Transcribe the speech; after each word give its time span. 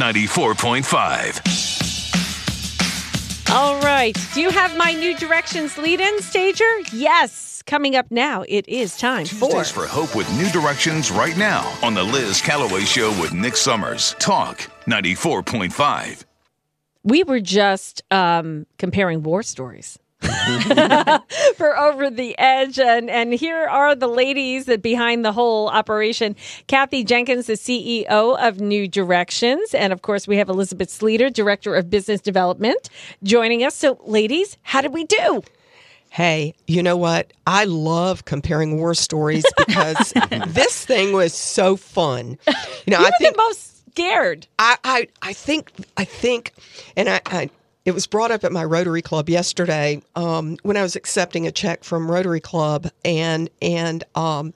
94.5. 0.00 1.90
All 3.52 3.80
right. 3.80 4.16
Do 4.32 4.40
you 4.40 4.50
have 4.50 4.76
my 4.76 4.92
new 4.92 5.16
directions 5.16 5.76
lead 5.76 6.00
in, 6.00 6.22
Stager? 6.22 6.70
Yes. 6.92 7.62
Coming 7.66 7.96
up 7.96 8.10
now, 8.10 8.44
it 8.48 8.68
is 8.68 8.96
time 8.96 9.26
for. 9.26 9.50
Tuesdays 9.50 9.70
for 9.70 9.86
Hope 9.86 10.16
with 10.16 10.32
New 10.38 10.48
Directions 10.50 11.10
right 11.10 11.36
now 11.36 11.76
on 11.82 11.94
The 11.94 12.02
Liz 12.02 12.40
Callaway 12.40 12.84
Show 12.84 13.10
with 13.20 13.34
Nick 13.34 13.56
Summers. 13.56 14.14
Talk 14.18 14.58
94.5. 14.86 16.24
We 17.02 17.22
were 17.24 17.40
just 17.40 18.02
um, 18.10 18.66
comparing 18.78 19.22
war 19.22 19.42
stories. 19.42 19.98
for 21.56 21.78
over 21.78 22.10
the 22.10 22.34
edge 22.38 22.78
and 22.78 23.08
and 23.08 23.32
here 23.32 23.66
are 23.66 23.94
the 23.94 24.06
ladies 24.06 24.66
that 24.66 24.82
behind 24.82 25.24
the 25.24 25.32
whole 25.32 25.68
operation 25.68 26.36
kathy 26.66 27.02
jenkins 27.02 27.46
the 27.46 27.54
ceo 27.54 28.38
of 28.38 28.60
new 28.60 28.86
directions 28.86 29.72
and 29.74 29.92
of 29.92 30.02
course 30.02 30.28
we 30.28 30.36
have 30.36 30.48
elizabeth 30.48 30.90
sleeter 30.90 31.30
director 31.30 31.74
of 31.74 31.88
business 31.88 32.20
development 32.20 32.90
joining 33.22 33.64
us 33.64 33.74
so 33.74 33.98
ladies 34.04 34.58
how 34.62 34.80
did 34.80 34.92
we 34.92 35.04
do 35.04 35.42
Hey, 36.12 36.54
you 36.66 36.82
know 36.82 36.96
what? 36.96 37.32
I 37.46 37.66
love 37.66 38.24
comparing 38.24 38.78
war 38.80 38.94
stories 38.94 39.44
because 39.56 40.12
this 40.48 40.84
thing 40.84 41.12
was 41.12 41.32
so 41.32 41.76
fun. 41.76 42.36
You 42.48 42.54
know, 42.88 42.98
you 42.98 43.06
I 43.06 43.10
think 43.10 43.36
the 43.36 43.42
most 43.42 43.70
scared 43.92 44.46
I, 44.58 44.76
I 44.84 45.08
I 45.22 45.32
think 45.32 45.72
I 45.96 46.04
think 46.04 46.52
and 46.96 47.08
I, 47.08 47.20
I 47.26 47.50
it 47.84 47.92
was 47.92 48.06
brought 48.06 48.30
up 48.30 48.44
at 48.44 48.52
my 48.52 48.64
Rotary 48.64 49.02
Club 49.02 49.28
yesterday 49.28 50.02
um, 50.14 50.56
when 50.62 50.76
I 50.76 50.82
was 50.82 50.96
accepting 50.96 51.46
a 51.46 51.52
check 51.52 51.84
from 51.84 52.10
Rotary 52.10 52.40
Club 52.40 52.90
and 53.04 53.48
and 53.62 54.04
um 54.14 54.52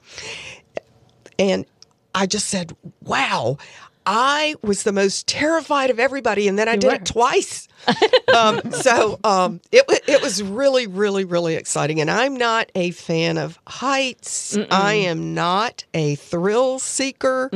and 1.39 1.67
I 2.15 2.27
just 2.27 2.49
said, 2.49 2.77
"Wow, 3.03 3.59
I 4.07 4.55
was 4.63 4.85
the 4.85 4.93
most 4.93 5.27
terrified 5.27 5.91
of 5.91 5.99
everybody, 5.99 6.47
and 6.47 6.59
then 6.59 6.69
I 6.69 6.77
did 6.77 6.89
were. 6.89 6.95
it 6.95 7.07
twice." 7.07 7.69
um, 8.35 8.61
so 8.71 9.19
um, 9.25 9.61
it 9.73 9.85
it 10.07 10.23
was 10.23 10.43
really, 10.43 10.87
really, 10.87 11.25
really 11.25 11.57
exciting. 11.57 12.01
And 12.01 12.11
I'm 12.11 12.37
not 12.37 12.71
a 12.75 12.93
fan 12.93 13.39
of 13.39 13.59
heights. 13.67 14.57
I 14.71 14.95
am 14.95 15.35
not 15.35 15.85
a 15.93 16.15
thrill 16.15 16.79
seeker. 16.79 17.51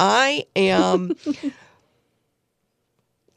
I 0.00 0.44
am 0.56 1.14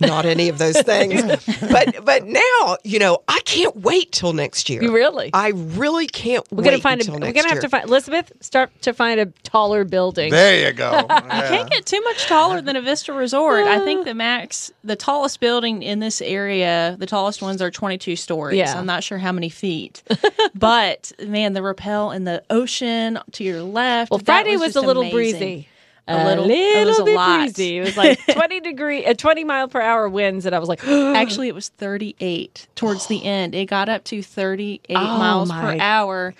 not 0.07 0.25
any 0.25 0.49
of 0.49 0.57
those 0.57 0.79
things. 0.81 1.21
but 1.61 2.05
but 2.05 2.25
now 2.25 2.77
you 2.83 2.99
know 2.99 3.23
I 3.27 3.39
can't 3.45 3.75
wait 3.77 4.11
till 4.11 4.33
next 4.33 4.69
year. 4.69 4.81
You 4.81 4.93
really? 4.93 5.29
I 5.33 5.49
really 5.49 6.07
can't. 6.07 6.45
we're 6.51 6.63
gonna 6.63 6.77
wait 6.77 6.83
find 6.83 7.01
a 7.01 7.03
until 7.03 7.19
we're 7.19 7.33
gonna 7.33 7.49
have 7.49 7.59
to 7.61 7.69
find 7.69 7.85
elizabeth 7.85 8.31
start 8.41 8.71
to 8.81 8.93
find 8.93 9.19
a 9.19 9.25
taller 9.43 9.83
building 9.83 10.31
There 10.31 10.67
you 10.67 10.73
go. 10.73 11.07
You 11.33 11.49
can't 11.49 11.69
get 11.69 11.85
too 11.85 12.01
much 12.01 12.25
taller 12.25 12.61
than 12.61 12.75
a 12.75 12.81
Vista 12.81 13.13
Resort. 13.13 13.65
I 13.65 13.83
think 13.83 14.05
the 14.05 14.13
max, 14.13 14.71
the 14.83 14.95
tallest 14.95 15.39
building 15.39 15.81
in 15.83 15.99
this 15.99 16.21
area, 16.21 16.95
the 16.99 17.05
tallest 17.05 17.41
ones 17.41 17.61
are 17.61 17.71
22 17.71 18.15
stories. 18.15 18.57
Yeah. 18.57 18.77
I'm 18.77 18.85
not 18.85 19.03
sure 19.03 19.17
how 19.17 19.31
many 19.31 19.49
feet. 19.49 20.03
but 20.55 21.11
man, 21.25 21.53
the 21.53 21.61
rappel 21.61 22.11
and 22.11 22.27
the 22.27 22.43
ocean 22.49 23.19
to 23.33 23.43
your 23.43 23.61
left. 23.61 24.11
well 24.11 24.19
friday 24.19 24.57
was, 24.57 24.73
just 24.73 24.75
a 24.77 24.81
little 24.81 25.03
amazing. 25.03 25.39
breezy 25.39 25.67
A 26.07 26.25
little- 26.25 26.49
it 26.49 26.85
was 26.85 26.99
a 26.99 27.03
bit 27.05 27.15
lot. 27.15 27.39
breezy. 27.39 27.77
It 27.77 27.81
was 27.81 27.95
like 27.97 28.19
20 28.29 28.59
degree, 28.59 29.05
uh, 29.05 29.13
20 29.13 29.43
mile 29.45 29.67
per 29.69 29.79
hour 29.81 30.09
winds. 30.09 30.45
And 30.45 30.53
I 30.53 30.59
was 30.59 30.67
like, 30.67 30.83
Actually, 30.87 31.47
it 31.47 31.55
was 31.55 31.69
38 31.69 32.67
towards 32.75 33.07
the 33.07 33.23
end. 33.23 33.55
It 33.55 33.65
got 33.67 33.87
up 33.89 34.03
to 34.05 34.21
38 34.21 34.95
Oh, 34.97 35.17
miles 35.17 35.49
my. 35.49 35.61
per 35.77 35.81
hour. 35.81 36.33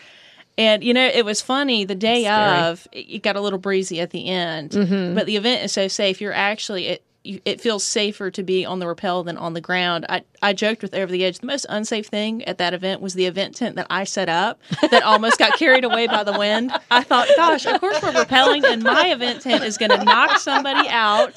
And 0.57 0.83
you 0.83 0.93
know, 0.93 1.07
it 1.07 1.25
was 1.25 1.41
funny 1.41 1.85
the 1.85 1.95
day 1.95 2.27
of. 2.27 2.87
It 2.91 3.05
it 3.09 3.23
got 3.23 3.35
a 3.35 3.41
little 3.41 3.57
breezy 3.57 3.99
at 4.01 4.09
the 4.11 4.27
end, 4.27 4.71
Mm-hmm. 4.71 5.15
but 5.15 5.25
the 5.25 5.35
event 5.37 5.63
is 5.63 5.71
so 5.71 5.87
safe. 5.87 6.19
You're 6.21 6.33
actually 6.33 6.87
it. 6.87 7.03
You, 7.23 7.39
it 7.45 7.61
feels 7.61 7.83
safer 7.85 8.29
to 8.31 8.43
be 8.43 8.65
on 8.65 8.79
the 8.79 8.87
rappel 8.87 9.23
than 9.23 9.37
on 9.37 9.53
the 9.53 9.61
ground. 9.61 10.05
I, 10.09 10.23
I 10.41 10.51
joked 10.51 10.81
with 10.81 10.93
Over 10.93 11.09
the 11.11 11.23
Edge. 11.23 11.39
The 11.39 11.47
most 11.47 11.65
unsafe 11.69 12.07
thing 12.07 12.43
at 12.43 12.57
that 12.57 12.73
event 12.73 12.99
was 13.01 13.13
the 13.13 13.25
event 13.27 13.55
tent 13.55 13.77
that 13.77 13.87
I 13.89 14.03
set 14.03 14.27
up 14.27 14.59
that 14.91 15.03
almost 15.05 15.37
got 15.39 15.57
carried 15.57 15.85
away 15.85 16.07
by 16.07 16.25
the 16.25 16.37
wind. 16.37 16.73
I 16.91 17.01
thought, 17.03 17.29
gosh, 17.37 17.65
of 17.65 17.79
course 17.79 18.01
we're 18.03 18.11
rappelling, 18.11 18.65
and 18.65 18.83
my 18.83 19.07
event 19.07 19.41
tent 19.41 19.63
is 19.63 19.77
going 19.77 19.91
to 19.91 20.03
knock 20.03 20.37
somebody 20.39 20.89
out. 20.89 21.33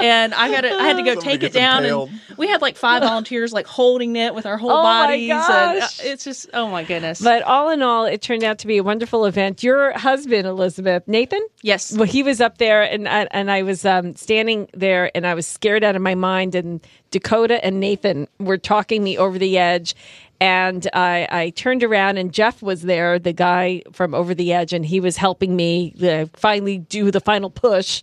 And 0.00 0.34
I 0.34 0.50
got 0.50 0.62
to, 0.62 0.72
I 0.74 0.82
had 0.82 0.96
to 0.96 1.02
go 1.04 1.14
Somebody 1.14 1.30
take 1.38 1.42
it 1.44 1.52
down, 1.52 1.84
impaled. 1.84 2.10
and 2.28 2.38
we 2.38 2.48
had 2.48 2.60
like 2.60 2.76
five 2.76 3.02
volunteers 3.02 3.52
like 3.52 3.66
holding 3.66 4.16
it 4.16 4.34
with 4.34 4.46
our 4.46 4.56
whole 4.58 4.70
Oh 4.70 4.82
my 4.82 5.06
bodies. 5.06 5.30
And 5.30 5.40
uh, 5.40 5.80
gosh. 5.80 6.00
it's 6.04 6.24
just, 6.24 6.48
oh 6.54 6.68
my 6.68 6.82
goodness. 6.84 7.20
but 7.20 7.42
all 7.42 7.70
in 7.70 7.82
all, 7.82 8.04
it 8.04 8.20
turned 8.22 8.42
out 8.42 8.58
to 8.60 8.66
be 8.66 8.78
a 8.78 8.82
wonderful 8.82 9.26
event. 9.26 9.62
Your 9.62 9.96
husband, 9.96 10.46
Elizabeth, 10.46 11.06
Nathan, 11.06 11.46
yes, 11.62 11.92
well, 11.96 12.06
he 12.06 12.22
was 12.24 12.40
up 12.40 12.58
there 12.58 12.82
and 12.82 13.08
I, 13.08 13.28
and 13.30 13.50
I 13.50 13.62
was 13.62 13.84
um, 13.84 14.16
standing 14.16 14.68
there 14.74 15.10
and 15.20 15.26
I 15.26 15.34
was 15.34 15.46
scared 15.46 15.84
out 15.84 15.96
of 15.96 16.00
my 16.00 16.14
mind. 16.14 16.54
And 16.54 16.80
Dakota 17.10 17.62
and 17.62 17.78
Nathan 17.78 18.26
were 18.38 18.56
talking 18.56 19.04
me 19.04 19.18
over 19.18 19.38
the 19.38 19.58
edge. 19.58 19.94
And 20.40 20.88
I, 20.94 21.28
I 21.30 21.50
turned 21.50 21.84
around 21.84 22.16
and 22.16 22.32
Jeff 22.32 22.62
was 22.62 22.80
there, 22.80 23.18
the 23.18 23.34
guy 23.34 23.82
from 23.92 24.14
Over 24.14 24.34
the 24.34 24.54
Edge, 24.54 24.72
and 24.72 24.86
he 24.86 24.98
was 24.98 25.18
helping 25.18 25.54
me 25.54 25.94
uh, 26.02 26.24
finally 26.32 26.78
do 26.78 27.10
the 27.10 27.20
final 27.20 27.50
push. 27.50 28.00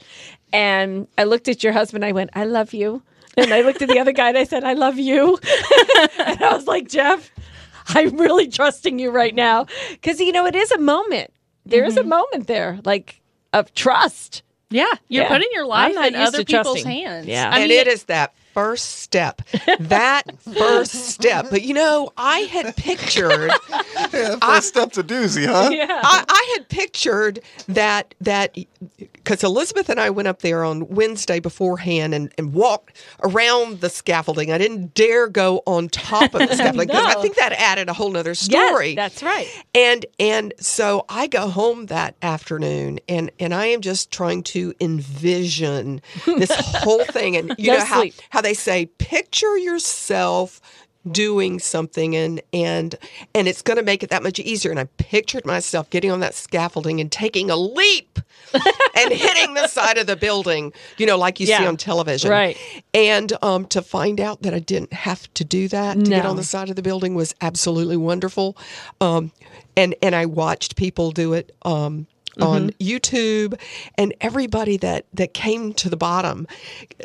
And 0.54 1.08
I 1.18 1.24
looked 1.24 1.48
at 1.48 1.64
your 1.64 1.74
husband. 1.74 2.06
I 2.06 2.12
went, 2.12 2.30
I 2.34 2.46
love 2.46 2.72
you. 2.72 3.02
And 3.36 3.52
I 3.52 3.62
looked 3.62 3.82
at 3.82 3.90
the 3.90 3.98
other 3.98 4.12
guy 4.12 4.30
and 4.30 4.38
I 4.38 4.44
said, 4.44 4.64
I 4.64 4.74
love 4.74 5.00
you. 5.00 5.40
and 6.20 6.44
I 6.44 6.54
was 6.54 6.68
like, 6.68 6.88
Jeff, 6.88 7.32
I'm 7.88 8.16
really 8.18 8.48
trusting 8.48 9.00
you 9.00 9.10
right 9.10 9.34
now. 9.34 9.66
Because, 9.90 10.20
you 10.20 10.32
know, 10.32 10.46
it 10.46 10.56
is 10.56 10.72
a 10.72 10.78
moment. 10.78 11.34
There 11.66 11.84
is 11.84 11.98
a 11.98 12.04
moment 12.04 12.46
there, 12.46 12.80
like 12.86 13.22
of 13.54 13.74
trust. 13.74 14.44
Yeah, 14.70 14.86
you're 15.08 15.24
Yeah. 15.24 15.30
putting 15.30 15.50
your 15.54 15.66
life 15.66 15.96
in 15.96 16.16
other 16.16 16.44
people's 16.44 16.82
trusting. 16.82 16.86
hands. 16.92 17.28
Yeah. 17.28 17.50
I 17.52 17.60
and 17.60 17.70
mean, 17.70 17.80
it 17.80 17.88
is 17.88 18.04
that 18.06 18.34
first 18.54 18.98
step. 19.02 19.42
That 19.80 20.24
first 20.42 20.92
step. 20.94 21.48
But 21.50 21.62
you 21.64 21.74
know, 21.74 22.12
I 22.18 22.40
had 22.40 22.76
pictured 22.76 23.52
Yeah, 24.14 24.36
first 24.42 24.70
step's 24.70 24.98
a 24.98 25.04
doozy, 25.04 25.46
huh? 25.46 25.70
Yeah. 25.72 25.88
I, 25.90 26.24
I 26.28 26.56
had 26.58 26.68
pictured 26.70 27.40
that 27.68 28.14
that 28.22 28.56
because 29.28 29.44
Elizabeth 29.44 29.90
and 29.90 30.00
I 30.00 30.10
went 30.10 30.30
up 30.30 30.42
there 30.42 30.64
on 30.64 30.88
Wednesday 30.88 31.42
beforehand 31.42 32.14
and, 32.14 32.32
and 32.38 32.54
walked 32.54 32.96
around 33.22 33.82
the 33.82 33.90
scaffolding. 33.90 34.54
I 34.54 34.58
didn't 34.58 34.94
dare 34.94 35.28
go 35.28 35.62
on 35.66 35.90
top 35.90 36.34
of 36.34 36.48
the 36.48 36.48
scaffolding 36.56 36.88
because 36.88 37.04
No. 37.14 37.20
I 37.20 37.22
think 37.22 37.36
that 37.36 37.52
added 37.52 37.90
a 37.90 37.94
whole 37.94 38.10
nother 38.10 38.30
Yes, 38.30 38.40
story. 38.40 38.96
that's 38.96 39.22
right. 39.22 39.48
And 39.76 40.06
and 40.18 40.54
so 40.62 41.04
I 41.10 41.28
go 41.28 41.50
home 41.50 41.88
that 41.88 42.16
afternoon 42.22 43.00
and 43.10 43.30
and 43.38 43.54
I 43.54 43.66
am 43.66 43.82
just 43.82 44.12
trying 44.12 44.44
to 44.44 44.74
envision 44.80 46.02
this 46.26 46.52
whole 46.58 47.04
thing 47.04 47.36
and 47.36 47.54
you 47.58 47.72
No 47.72 47.80
know 47.80 47.84
how 47.86 48.00
sleep. 48.02 48.14
how 48.30 48.40
they 48.40 48.54
say 48.54 48.86
picture 48.86 49.58
yourself 49.58 50.62
doing 51.12 51.60
something 51.60 52.16
and 52.16 52.42
and 52.54 52.96
and 53.36 53.48
it's 53.48 53.62
going 53.62 53.78
to 53.78 53.84
make 53.84 54.04
it 54.04 54.10
that 54.10 54.24
much 54.24 54.40
easier 54.40 54.72
and 54.72 54.80
I 54.80 54.86
pictured 54.98 55.46
myself 55.46 55.90
getting 55.90 56.12
on 56.12 56.20
that 56.22 56.34
scaffolding 56.36 57.00
and 57.02 57.12
taking 57.12 57.50
a 57.50 57.56
leap 57.56 58.20
and 58.54 59.12
hitting 59.14 59.54
the 59.54 59.68
side 59.68 59.98
of 59.98 60.08
the 60.08 60.16
building 60.16 60.72
you 60.98 61.06
know 61.06 61.18
like 61.18 61.40
you 61.40 61.48
see 61.48 61.66
on 61.68 61.78
television 61.78 62.32
Right. 62.32 62.58
and 62.94 63.32
um, 63.42 63.66
to 63.68 63.82
find 63.82 64.20
out 64.22 64.42
that 64.44 64.54
I 64.54 64.60
didn't 64.60 64.94
have 64.94 65.32
to 65.36 65.44
do 65.44 65.68
that 65.70 65.98
to 65.98 66.10
get 66.10 66.26
on 66.26 66.36
the 66.36 66.44
side 66.44 66.70
of 66.70 66.76
the 66.76 66.82
building 66.82 67.16
was 67.16 67.36
absolutely 67.42 67.98
wonderful. 67.98 68.58
Um, 69.02 69.32
and 69.76 69.96
and 70.02 70.16
I 70.16 70.26
watched 70.26 70.76
people 70.76 71.12
do 71.12 71.34
it 71.34 71.56
um, 71.64 72.08
on 72.42 72.70
Mm-hmm. 72.72 72.88
YouTube, 72.88 73.60
and 73.98 74.14
everybody 74.22 74.78
that 74.78 75.06
that 75.14 75.34
came 75.34 75.74
to 75.76 75.90
the 75.90 75.98
bottom 75.98 76.48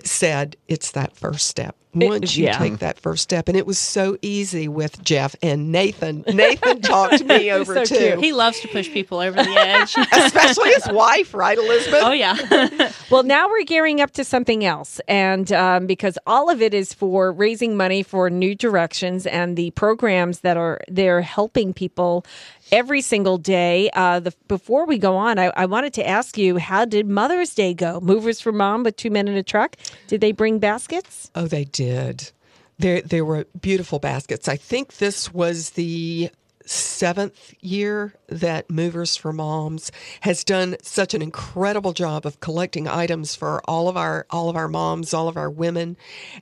said 0.04 0.56
it's 0.68 0.92
that 0.92 1.16
first 1.16 1.46
step. 1.46 1.76
Once 1.94 2.38
you 2.38 2.44
yeah. 2.46 2.56
take 2.58 2.78
that 2.78 2.98
first 2.98 3.22
step, 3.22 3.48
and 3.50 3.56
it 3.58 3.66
was 3.66 3.78
so 3.78 4.16
easy 4.22 4.66
with 4.66 5.02
Jeff 5.04 5.36
and 5.42 5.70
Nathan. 5.70 6.24
Nathan 6.32 6.80
talked 6.80 7.22
me 7.22 7.50
over 7.52 7.74
So 7.74 7.84
too, 7.84 7.96
cute. 8.12 8.18
he 8.24 8.32
loves 8.32 8.60
to 8.60 8.68
push 8.68 8.90
people 8.90 9.18
over 9.20 9.36
the 9.42 9.50
edge. 9.50 9.94
especially 10.12 10.70
his 10.72 10.88
wife, 10.90 11.34
right, 11.34 11.58
Elizabeth? 11.58 12.00
oh 12.02 12.12
yeah. 12.12 12.90
Well, 13.10 13.24
now 13.24 13.46
we're 13.46 13.64
gearing 13.64 14.00
up 14.00 14.10
to 14.12 14.24
something 14.24 14.64
else. 14.64 15.02
And 15.06 15.52
um, 15.52 15.86
because 15.86 16.16
all 16.26 16.48
of 16.48 16.62
it 16.62 16.72
is 16.72 16.94
for 16.94 17.30
raising 17.30 17.76
money 17.76 18.02
for 18.02 18.30
New 18.30 18.54
Directions 18.54 19.26
and 19.26 19.54
the 19.58 19.70
programs 19.72 20.40
that 20.40 20.56
are 20.56 20.80
there 20.88 21.20
helping 21.20 21.74
people 21.74 22.24
every 22.72 23.02
single 23.02 23.38
day. 23.38 23.90
Uh, 23.92 24.18
the, 24.18 24.34
before 24.48 24.86
we 24.86 24.98
go 24.98 25.16
on, 25.16 25.38
I, 25.38 25.52
I 25.54 25.66
wanted 25.66 25.92
to 25.94 26.08
ask 26.08 26.36
you 26.38 26.56
how 26.56 26.84
did 26.84 27.06
Mother's 27.06 27.54
Day 27.54 27.74
go? 27.74 28.00
Movers 28.00 28.40
for 28.40 28.50
Mom 28.50 28.82
with 28.82 28.96
two 28.96 29.10
men 29.10 29.28
in 29.28 29.36
a 29.36 29.42
truck. 29.42 29.76
Did 30.08 30.20
they 30.22 30.32
bring 30.32 30.58
baskets? 30.58 31.30
Oh, 31.34 31.46
they 31.46 31.64
did. 31.64 32.32
There, 32.78 33.02
there 33.02 33.24
were 33.24 33.44
beautiful 33.60 33.98
baskets. 33.98 34.48
I 34.48 34.56
think 34.56 34.96
this 34.96 35.32
was 35.32 35.70
the 35.70 36.30
seventh 36.64 37.54
year 37.60 38.14
that 38.28 38.70
Movers 38.70 39.16
for 39.16 39.32
Moms 39.32 39.92
has 40.20 40.44
done 40.44 40.76
such 40.82 41.14
an 41.14 41.22
incredible 41.22 41.92
job 41.92 42.24
of 42.24 42.40
collecting 42.40 42.88
items 42.88 43.34
for 43.34 43.60
all 43.68 43.88
of 43.88 43.96
our 43.96 44.26
all 44.30 44.48
of 44.48 44.56
our 44.56 44.68
moms, 44.68 45.12
all 45.12 45.28
of 45.28 45.36
our 45.36 45.50
women, 45.50 45.96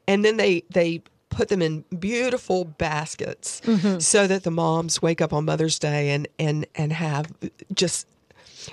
and 0.07 0.25
then 0.25 0.37
they 0.37 0.65
they 0.71 1.03
put 1.31 1.49
them 1.49 1.63
in 1.63 1.85
beautiful 1.99 2.65
baskets 2.65 3.63
so 3.99 4.27
that 4.27 4.43
the 4.43 4.51
moms 4.51 5.01
wake 5.01 5.21
up 5.21 5.33
on 5.33 5.45
Mother's 5.47 5.79
Day 5.79 6.11
and 6.11 6.29
and 6.39 6.67
and 6.75 6.93
have 6.93 7.33
just 7.73 8.07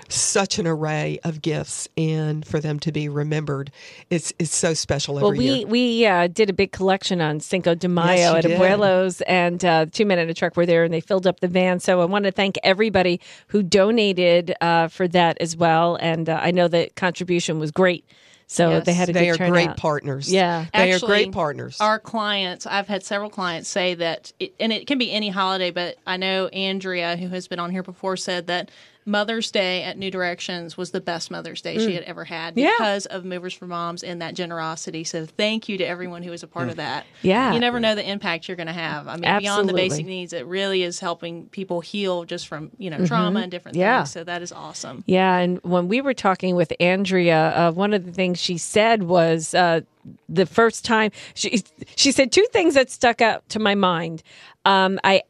such 0.10 0.60
an 0.60 0.68
array 0.68 1.18
of 1.24 1.42
gifts, 1.42 1.88
and 1.98 2.46
for 2.46 2.60
them 2.60 2.78
to 2.78 2.92
be 2.92 3.08
remembered, 3.08 3.72
it's 4.10 4.34
it's 4.38 4.54
so 4.54 4.74
special 4.74 5.18
every 5.18 5.30
Well, 5.30 5.38
we 5.38 5.46
year. 5.60 5.68
we 5.68 6.06
uh, 6.06 6.28
did 6.28 6.50
a 6.50 6.54
big 6.54 6.74
collection 6.74 7.22
on 7.22 7.40
Cinco 7.40 7.74
de 7.74 7.88
Mayo 7.88 8.18
Yes, 8.18 8.36
at 8.36 8.42
did. 8.42 8.60
Abuelos, 8.60 9.22
and 9.28 9.64
uh, 9.64 9.86
Two 9.90 10.06
Men 10.06 10.20
in 10.20 10.30
a 10.30 10.34
Truck 10.34 10.58
were 10.58 10.66
there, 10.66 10.84
and 10.84 10.94
they 10.94 11.00
filled 11.00 11.26
up 11.26 11.40
the 11.40 11.48
van. 11.48 11.80
So 11.80 12.02
I 12.02 12.06
want 12.06 12.26
to 12.26 12.32
thank 12.32 12.58
everybody 12.64 13.22
who 13.48 13.64
donated 13.64 14.54
uh, 14.60 14.90
for 14.90 15.08
that 15.08 15.38
as 15.40 15.56
well. 15.56 15.96
And 16.02 16.28
uh, 16.28 16.38
I 16.44 16.52
know 16.52 16.68
the 16.68 16.90
contribution 16.98 17.58
was 17.58 17.72
great, 17.72 18.04
so 18.50 18.70
Yes. 18.70 18.86
they 18.86 18.94
had 18.94 19.10
a 19.10 19.14
they 19.14 19.26
good 19.26 19.32
are 19.32 19.38
turnout. 19.38 19.52
great 19.54 19.78
partners. 19.78 20.32
Yeah. 20.32 20.66
they 20.74 20.94
Actually, 20.94 21.06
are 21.06 21.08
great 21.08 21.32
partners. 21.34 21.78
Our 21.82 22.00
clients, 22.00 22.66
I've 22.66 22.88
had 22.88 23.04
several 23.04 23.30
clients 23.30 23.70
say 23.70 23.94
that, 23.96 24.32
it, 24.40 24.54
and 24.60 24.72
it 24.72 24.88
can 24.88 24.98
be 24.98 25.12
any 25.12 25.30
holiday, 25.30 25.70
but 25.72 25.98
I 26.08 26.18
know 26.18 26.48
Andrea, 26.48 27.18
who 27.18 27.28
has 27.30 27.48
been 27.48 27.60
on 27.60 27.72
here 27.72 27.84
before, 27.84 28.16
said 28.18 28.48
that 28.48 28.72
Mother's 29.08 29.50
Day 29.52 29.84
at 29.84 29.98
New 29.98 30.12
Directions 30.12 30.76
was 30.78 30.92
the 30.92 31.00
best 31.02 31.32
Mother's 31.32 31.62
Day 31.62 31.78
she 31.80 31.96
had 31.96 32.04
ever 32.04 32.26
had 32.26 32.56
Mm. 32.56 32.62
Yeah. 32.64 32.72
because 32.78 33.06
of 33.08 33.24
Movers 33.26 33.54
for 33.54 33.66
Moms 33.66 34.04
and 34.04 34.22
that 34.22 34.34
generosity. 34.36 35.04
So 35.06 35.26
thank 35.26 35.70
you 35.70 35.78
to 35.78 35.84
everyone 35.86 36.24
who 36.24 36.32
was 36.32 36.44
a 36.44 36.48
part 36.48 36.68
of 36.70 36.76
that. 36.76 37.06
Yeah. 37.22 37.54
You 37.54 37.60
never 37.60 37.80
know 37.80 37.96
the 37.96 38.08
impact 38.08 38.48
you're 38.48 38.58
going 38.58 38.68
to 38.68 38.74
have. 38.74 39.08
I 39.08 39.16
mean, 39.16 39.40
beyond 39.40 39.70
the 39.70 39.74
basic 39.74 40.06
needs, 40.06 40.34
it 40.34 40.46
really 40.46 40.84
is 40.84 41.00
helping 41.00 41.48
people 41.48 41.80
heal 41.82 42.26
just 42.26 42.48
from, 42.48 42.70
you 42.78 42.90
know, 42.90 43.06
trauma 43.06 43.40
and 43.40 43.50
different 43.50 43.76
Mm-hmm. 43.78 43.82
Yeah. 43.82 44.00
things. 44.04 44.12
So 44.12 44.24
that 44.26 44.42
is 44.42 44.52
awesome. 44.52 45.04
Yeah, 45.08 45.38
and 45.38 45.60
when 45.64 45.88
we 45.88 46.02
were 46.02 46.14
talking 46.14 46.56
with 46.56 46.74
Andrea, 46.80 47.54
uh, 47.56 47.72
one 47.72 47.94
of 47.94 48.06
the 48.06 48.12
things 48.12 48.40
she 48.40 48.58
said 48.58 49.04
was 49.04 49.54
uh, 49.54 49.82
the 50.28 50.46
first 50.46 50.84
time 50.86 51.12
she 51.34 51.64
she 51.96 52.12
said 52.12 52.32
two 52.32 52.46
things 52.52 52.74
that 52.74 52.90
stuck 52.92 53.22
out 53.22 53.48
to 53.50 53.60
my 53.60 53.74
mind. 53.76 54.22
Um, 54.66 55.00
I 55.04 55.24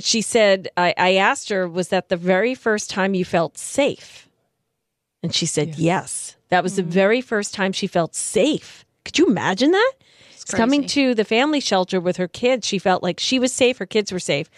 she 0.00 0.20
said 0.22 0.68
I, 0.76 0.94
I 0.96 1.14
asked 1.14 1.48
her 1.50 1.68
was 1.68 1.88
that 1.88 2.08
the 2.08 2.16
very 2.16 2.54
first 2.54 2.90
time 2.90 3.14
you 3.14 3.24
felt 3.24 3.58
safe, 3.58 4.28
and 5.22 5.34
she 5.34 5.46
said 5.46 5.76
yes. 5.76 6.36
That 6.50 6.62
was 6.62 6.76
the 6.76 6.82
mm. 6.82 6.86
very 6.86 7.20
first 7.20 7.54
time 7.54 7.72
she 7.72 7.86
felt 7.86 8.14
safe. 8.14 8.84
Could 9.04 9.18
you 9.18 9.26
imagine 9.26 9.70
that? 9.70 9.92
Coming 10.50 10.82
crazy. 10.82 10.94
to 10.94 11.14
the 11.14 11.24
family 11.24 11.60
shelter 11.60 12.00
with 12.00 12.16
her 12.16 12.28
kids, 12.28 12.66
she 12.66 12.78
felt 12.78 13.02
like 13.02 13.20
she 13.20 13.38
was 13.38 13.52
safe, 13.52 13.76
her 13.78 13.86
kids 13.86 14.10
were 14.10 14.18
safe. 14.18 14.48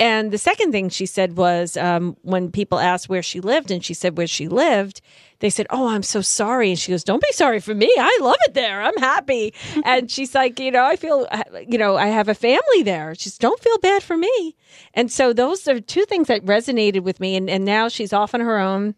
And 0.00 0.32
the 0.32 0.38
second 0.38 0.72
thing 0.72 0.88
she 0.88 1.06
said 1.06 1.36
was 1.36 1.76
um, 1.76 2.16
when 2.22 2.50
people 2.50 2.78
asked 2.78 3.08
where 3.08 3.22
she 3.22 3.40
lived, 3.40 3.70
and 3.70 3.84
she 3.84 3.94
said 3.94 4.16
where 4.16 4.26
she 4.26 4.48
lived, 4.48 5.00
they 5.40 5.50
said, 5.50 5.66
"Oh, 5.70 5.88
I'm 5.88 6.02
so 6.02 6.20
sorry." 6.20 6.70
And 6.70 6.78
she 6.78 6.92
goes, 6.92 7.04
"Don't 7.04 7.22
be 7.22 7.32
sorry 7.32 7.60
for 7.60 7.74
me. 7.74 7.92
I 7.98 8.18
love 8.20 8.36
it 8.46 8.54
there. 8.54 8.82
I'm 8.82 8.96
happy." 8.96 9.54
and 9.84 10.10
she's 10.10 10.34
like, 10.34 10.58
"You 10.58 10.70
know, 10.70 10.84
I 10.84 10.96
feel, 10.96 11.26
you 11.68 11.78
know, 11.78 11.96
I 11.96 12.06
have 12.06 12.28
a 12.28 12.34
family 12.34 12.82
there. 12.82 13.14
She's 13.14 13.38
don't 13.38 13.60
feel 13.60 13.78
bad 13.78 14.02
for 14.02 14.16
me." 14.16 14.56
And 14.94 15.10
so 15.10 15.32
those 15.32 15.68
are 15.68 15.80
two 15.80 16.04
things 16.06 16.28
that 16.28 16.44
resonated 16.44 17.00
with 17.02 17.20
me. 17.20 17.36
And 17.36 17.48
and 17.48 17.64
now 17.64 17.88
she's 17.88 18.12
off 18.12 18.34
on 18.34 18.40
her 18.40 18.58
own. 18.58 18.94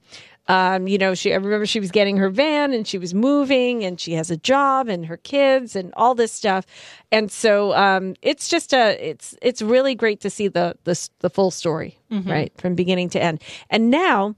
Um, 0.48 0.86
you 0.86 0.96
know, 0.98 1.14
she 1.14 1.32
I 1.32 1.36
remember 1.36 1.66
she 1.66 1.80
was 1.80 1.90
getting 1.90 2.16
her 2.18 2.28
van 2.30 2.72
and 2.72 2.86
she 2.86 2.98
was 2.98 3.12
moving 3.14 3.84
and 3.84 4.00
she 4.00 4.12
has 4.12 4.30
a 4.30 4.36
job 4.36 4.88
and 4.88 5.06
her 5.06 5.16
kids 5.16 5.74
and 5.74 5.92
all 5.96 6.14
this 6.14 6.32
stuff. 6.32 6.64
And 7.10 7.30
so 7.32 7.74
um, 7.74 8.14
it's 8.22 8.48
just 8.48 8.72
a 8.72 8.96
it's 9.04 9.34
it's 9.42 9.60
really 9.60 9.94
great 9.94 10.20
to 10.20 10.30
see 10.30 10.48
the 10.48 10.76
the, 10.84 11.08
the 11.20 11.30
full 11.30 11.50
story, 11.50 11.98
right, 12.30 12.52
from 12.58 12.74
beginning 12.76 13.10
to 13.10 13.22
end. 13.22 13.42
And 13.70 13.90
now 13.90 14.36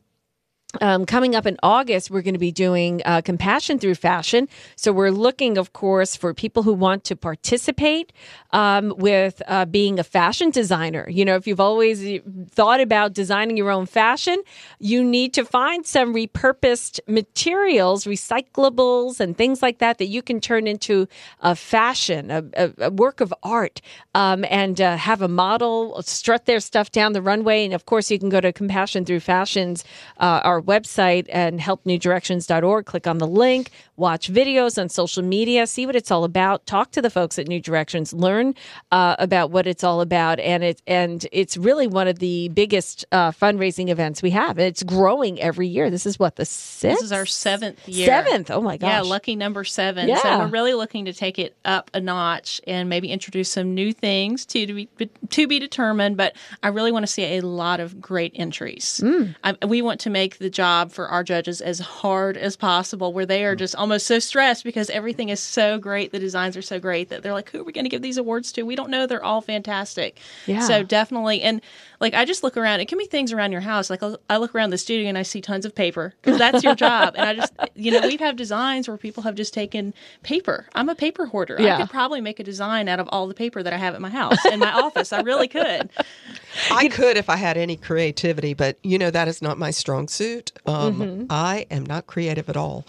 um, 0.82 1.06
coming 1.06 1.34
up 1.34 1.46
in 1.46 1.56
August, 1.62 2.10
we're 2.10 2.20
going 2.20 2.34
to 2.34 2.38
be 2.38 2.52
doing 2.52 3.00
uh, 3.06 3.22
Compassion 3.22 3.78
Through 3.78 3.94
Fashion. 3.94 4.48
So 4.76 4.92
we're 4.92 5.10
looking, 5.10 5.56
of 5.56 5.72
course, 5.72 6.14
for 6.14 6.34
people 6.34 6.62
who 6.62 6.74
want 6.74 7.04
to 7.04 7.16
participate 7.16 8.12
um, 8.50 8.92
with 8.98 9.40
uh, 9.46 9.64
being 9.64 9.98
a 9.98 10.04
fashion 10.04 10.50
designer. 10.50 11.08
You 11.08 11.24
know, 11.24 11.36
if 11.36 11.46
you've 11.46 11.58
always 11.58 12.20
thought 12.50 12.82
about 12.82 13.14
designing 13.14 13.56
your 13.56 13.70
own 13.70 13.86
fashion, 13.86 14.42
you 14.78 15.02
need 15.02 15.32
to 15.34 15.44
find 15.44 15.86
some 15.86 16.14
repurposed 16.14 17.00
materials, 17.06 18.04
recyclables, 18.04 19.20
and 19.20 19.38
things 19.38 19.62
like 19.62 19.78
that 19.78 19.96
that 19.96 20.06
you 20.06 20.20
can 20.20 20.38
turn 20.38 20.66
into 20.66 21.08
a 21.40 21.54
fashion, 21.54 22.30
a, 22.30 22.72
a, 22.78 22.90
work 22.90 23.22
of 23.22 23.32
art, 23.42 23.80
um, 24.14 24.44
and 24.50 24.82
uh, 24.82 24.98
have 24.98 25.22
a 25.22 25.28
model 25.28 26.02
strut 26.02 26.44
their 26.44 26.60
stuff 26.60 26.90
down 26.90 27.14
the 27.14 27.22
runway. 27.22 27.64
And 27.64 27.72
of 27.72 27.86
course, 27.86 28.10
you 28.10 28.18
can 28.18 28.28
go 28.28 28.40
to 28.40 28.52
Compassion 28.52 29.06
Through 29.06 29.20
Fashions, 29.20 29.82
uh, 30.18 30.42
our 30.44 30.60
website, 30.68 31.26
and 31.30 31.58
helpnewdirections.org. 31.58 32.86
Click 32.86 33.06
on 33.06 33.18
the 33.18 33.26
link, 33.26 33.70
watch 33.96 34.32
videos 34.32 34.80
on 34.80 34.88
social 34.88 35.22
media, 35.22 35.66
see 35.66 35.86
what 35.86 35.96
it's 35.96 36.10
all 36.10 36.24
about. 36.24 36.64
Talk 36.66 36.92
to 36.92 37.02
the 37.02 37.10
folks 37.10 37.38
at 37.38 37.48
New 37.48 37.60
Directions, 37.60 38.12
learn 38.12 38.54
uh, 38.92 39.16
about 39.18 39.50
what 39.50 39.66
it's 39.66 39.82
all 39.82 40.00
about, 40.00 40.38
and 40.38 40.62
it 40.62 40.82
and 40.86 41.26
it's 41.32 41.56
really 41.56 41.86
one 41.86 42.06
of 42.06 42.18
the 42.18 42.48
biggest 42.50 43.04
uh, 43.10 43.32
fundraising 43.32 43.88
events 43.88 44.22
we 44.22 44.30
have. 44.30 44.58
It's 44.58 44.82
growing 44.82 45.40
every 45.40 45.66
year. 45.66 45.90
This 45.90 46.06
is 46.06 46.18
what 46.18 46.36
the 46.36 46.44
sixth. 46.44 47.00
This 47.00 47.02
is 47.02 47.12
our 47.12 47.26
seventh 47.26 47.88
year. 47.88 48.06
Seventh. 48.06 48.50
Oh 48.50 48.60
my 48.60 48.76
gosh. 48.76 48.90
Yeah, 48.90 49.00
lucky 49.00 49.34
number 49.34 49.64
seven. 49.64 50.14
So 50.18 50.38
we're 50.38 50.48
really 50.48 50.74
looking 50.74 51.06
to 51.06 51.12
take 51.12 51.38
it 51.38 51.56
up 51.64 51.90
a 51.94 52.00
notch 52.00 52.60
and 52.66 52.88
maybe 52.88 53.08
introduce 53.10 53.50
some 53.50 53.74
new 53.74 53.92
things 53.92 54.44
to, 54.46 54.66
to 54.66 54.74
be 54.74 54.88
to 55.30 55.46
be 55.46 55.58
determined. 55.58 56.16
But 56.16 56.36
I 56.62 56.68
really 56.68 56.92
want 56.92 57.04
to 57.04 57.12
see 57.12 57.38
a 57.38 57.40
lot 57.40 57.80
of 57.80 58.00
great 58.00 58.32
entries. 58.34 59.00
Mm. 59.02 59.34
I, 59.42 59.66
we 59.66 59.82
want 59.82 60.00
to 60.00 60.10
make 60.10 60.38
the 60.38 60.47
job 60.50 60.90
for 60.92 61.08
our 61.08 61.22
judges 61.24 61.60
as 61.60 61.78
hard 61.80 62.36
as 62.36 62.56
possible, 62.56 63.12
where 63.12 63.26
they 63.26 63.44
are 63.44 63.54
Mm. 63.54 63.58
just 63.58 63.74
almost 63.76 64.06
so 64.06 64.18
stressed 64.18 64.64
because 64.64 64.90
everything 64.90 65.28
is 65.28 65.40
so 65.40 65.78
great, 65.78 66.12
the 66.12 66.18
designs 66.18 66.56
are 66.56 66.62
so 66.62 66.78
great 66.78 67.08
that 67.10 67.22
they're 67.22 67.32
like, 67.32 67.50
who 67.50 67.60
are 67.60 67.64
we 67.64 67.72
going 67.72 67.84
to 67.84 67.90
give 67.90 68.02
these 68.02 68.16
awards 68.16 68.52
to? 68.52 68.62
We 68.62 68.76
don't 68.76 68.90
know. 68.90 69.06
They're 69.06 69.24
all 69.24 69.40
fantastic. 69.40 70.18
Yeah. 70.46 70.60
So 70.60 70.82
definitely, 70.82 71.42
and 71.42 71.60
like 72.00 72.14
I 72.14 72.24
just 72.24 72.42
look 72.44 72.56
around. 72.56 72.80
It 72.80 72.86
can 72.88 72.98
be 72.98 73.06
things 73.06 73.32
around 73.32 73.52
your 73.52 73.60
house. 73.60 73.90
Like 73.90 74.02
I 74.30 74.36
look 74.36 74.54
around 74.54 74.70
the 74.70 74.78
studio 74.78 75.08
and 75.08 75.18
I 75.18 75.22
see 75.22 75.40
tons 75.40 75.64
of 75.66 75.74
paper 75.74 76.14
because 76.22 76.38
that's 76.38 76.62
your 76.62 76.74
job. 76.74 77.14
And 77.16 77.28
I 77.28 77.34
just, 77.34 77.52
you 77.74 77.90
know, 77.90 78.00
we've 78.06 78.20
had 78.20 78.36
designs 78.36 78.86
where 78.88 78.96
people 78.96 79.22
have 79.24 79.34
just 79.34 79.52
taken 79.52 79.92
paper. 80.22 80.66
I'm 80.74 80.88
a 80.88 80.94
paper 80.94 81.26
hoarder. 81.26 81.56
Yeah. 81.58 81.76
I 81.76 81.80
could 81.80 81.90
probably 81.90 82.20
make 82.20 82.38
a 82.38 82.44
design 82.44 82.88
out 82.88 83.00
of 83.00 83.08
all 83.10 83.26
the 83.26 83.34
paper 83.34 83.62
that 83.62 83.72
I 83.72 83.76
have 83.78 83.94
at 83.94 84.00
my 84.00 84.10
house 84.10 84.44
in 84.46 84.60
my 84.60 84.72
office. 84.72 85.12
I 85.12 85.22
really 85.22 85.48
could. 85.48 85.90
I 86.70 86.88
could 86.88 87.16
if 87.16 87.28
I 87.28 87.36
had 87.36 87.56
any 87.56 87.76
creativity, 87.76 88.54
but 88.54 88.78
you 88.82 88.98
know 88.98 89.10
that 89.10 89.26
is 89.28 89.42
not 89.42 89.58
my 89.58 89.70
strong 89.70 90.06
suit. 90.08 90.37
Um, 90.66 90.98
Mm-hmm. 90.98 91.24
I 91.30 91.66
am 91.70 91.84
not 91.86 92.06
creative 92.06 92.48
at 92.48 92.56
all. 92.56 92.84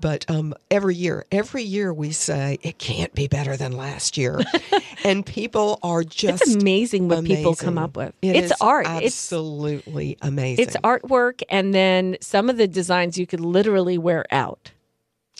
But 0.00 0.28
um, 0.30 0.54
every 0.70 0.94
year, 0.94 1.24
every 1.30 1.62
year 1.62 1.92
we 1.92 2.12
say 2.12 2.58
it 2.62 2.78
can't 2.78 3.14
be 3.14 3.28
better 3.28 3.56
than 3.56 3.72
last 3.72 4.16
year, 4.16 4.40
and 5.04 5.24
people 5.24 5.78
are 5.82 6.02
just 6.02 6.42
It's 6.42 6.54
amazing 6.56 7.08
what 7.08 7.24
people 7.24 7.54
come 7.54 7.78
up 7.78 7.96
with. 7.96 8.14
It 8.22 8.36
it's 8.36 8.52
art. 8.60 8.86
It's 8.88 9.06
absolutely 9.06 10.16
amazing. 10.22 10.62
it's 10.64 10.76
artwork, 10.76 11.42
and 11.48 11.74
then 11.74 12.16
some 12.20 12.48
of 12.50 12.56
the 12.56 12.66
designs 12.68 13.18
you 13.18 13.26
could 13.26 13.40
literally 13.40 13.98
wear 13.98 14.24
out. 14.30 14.72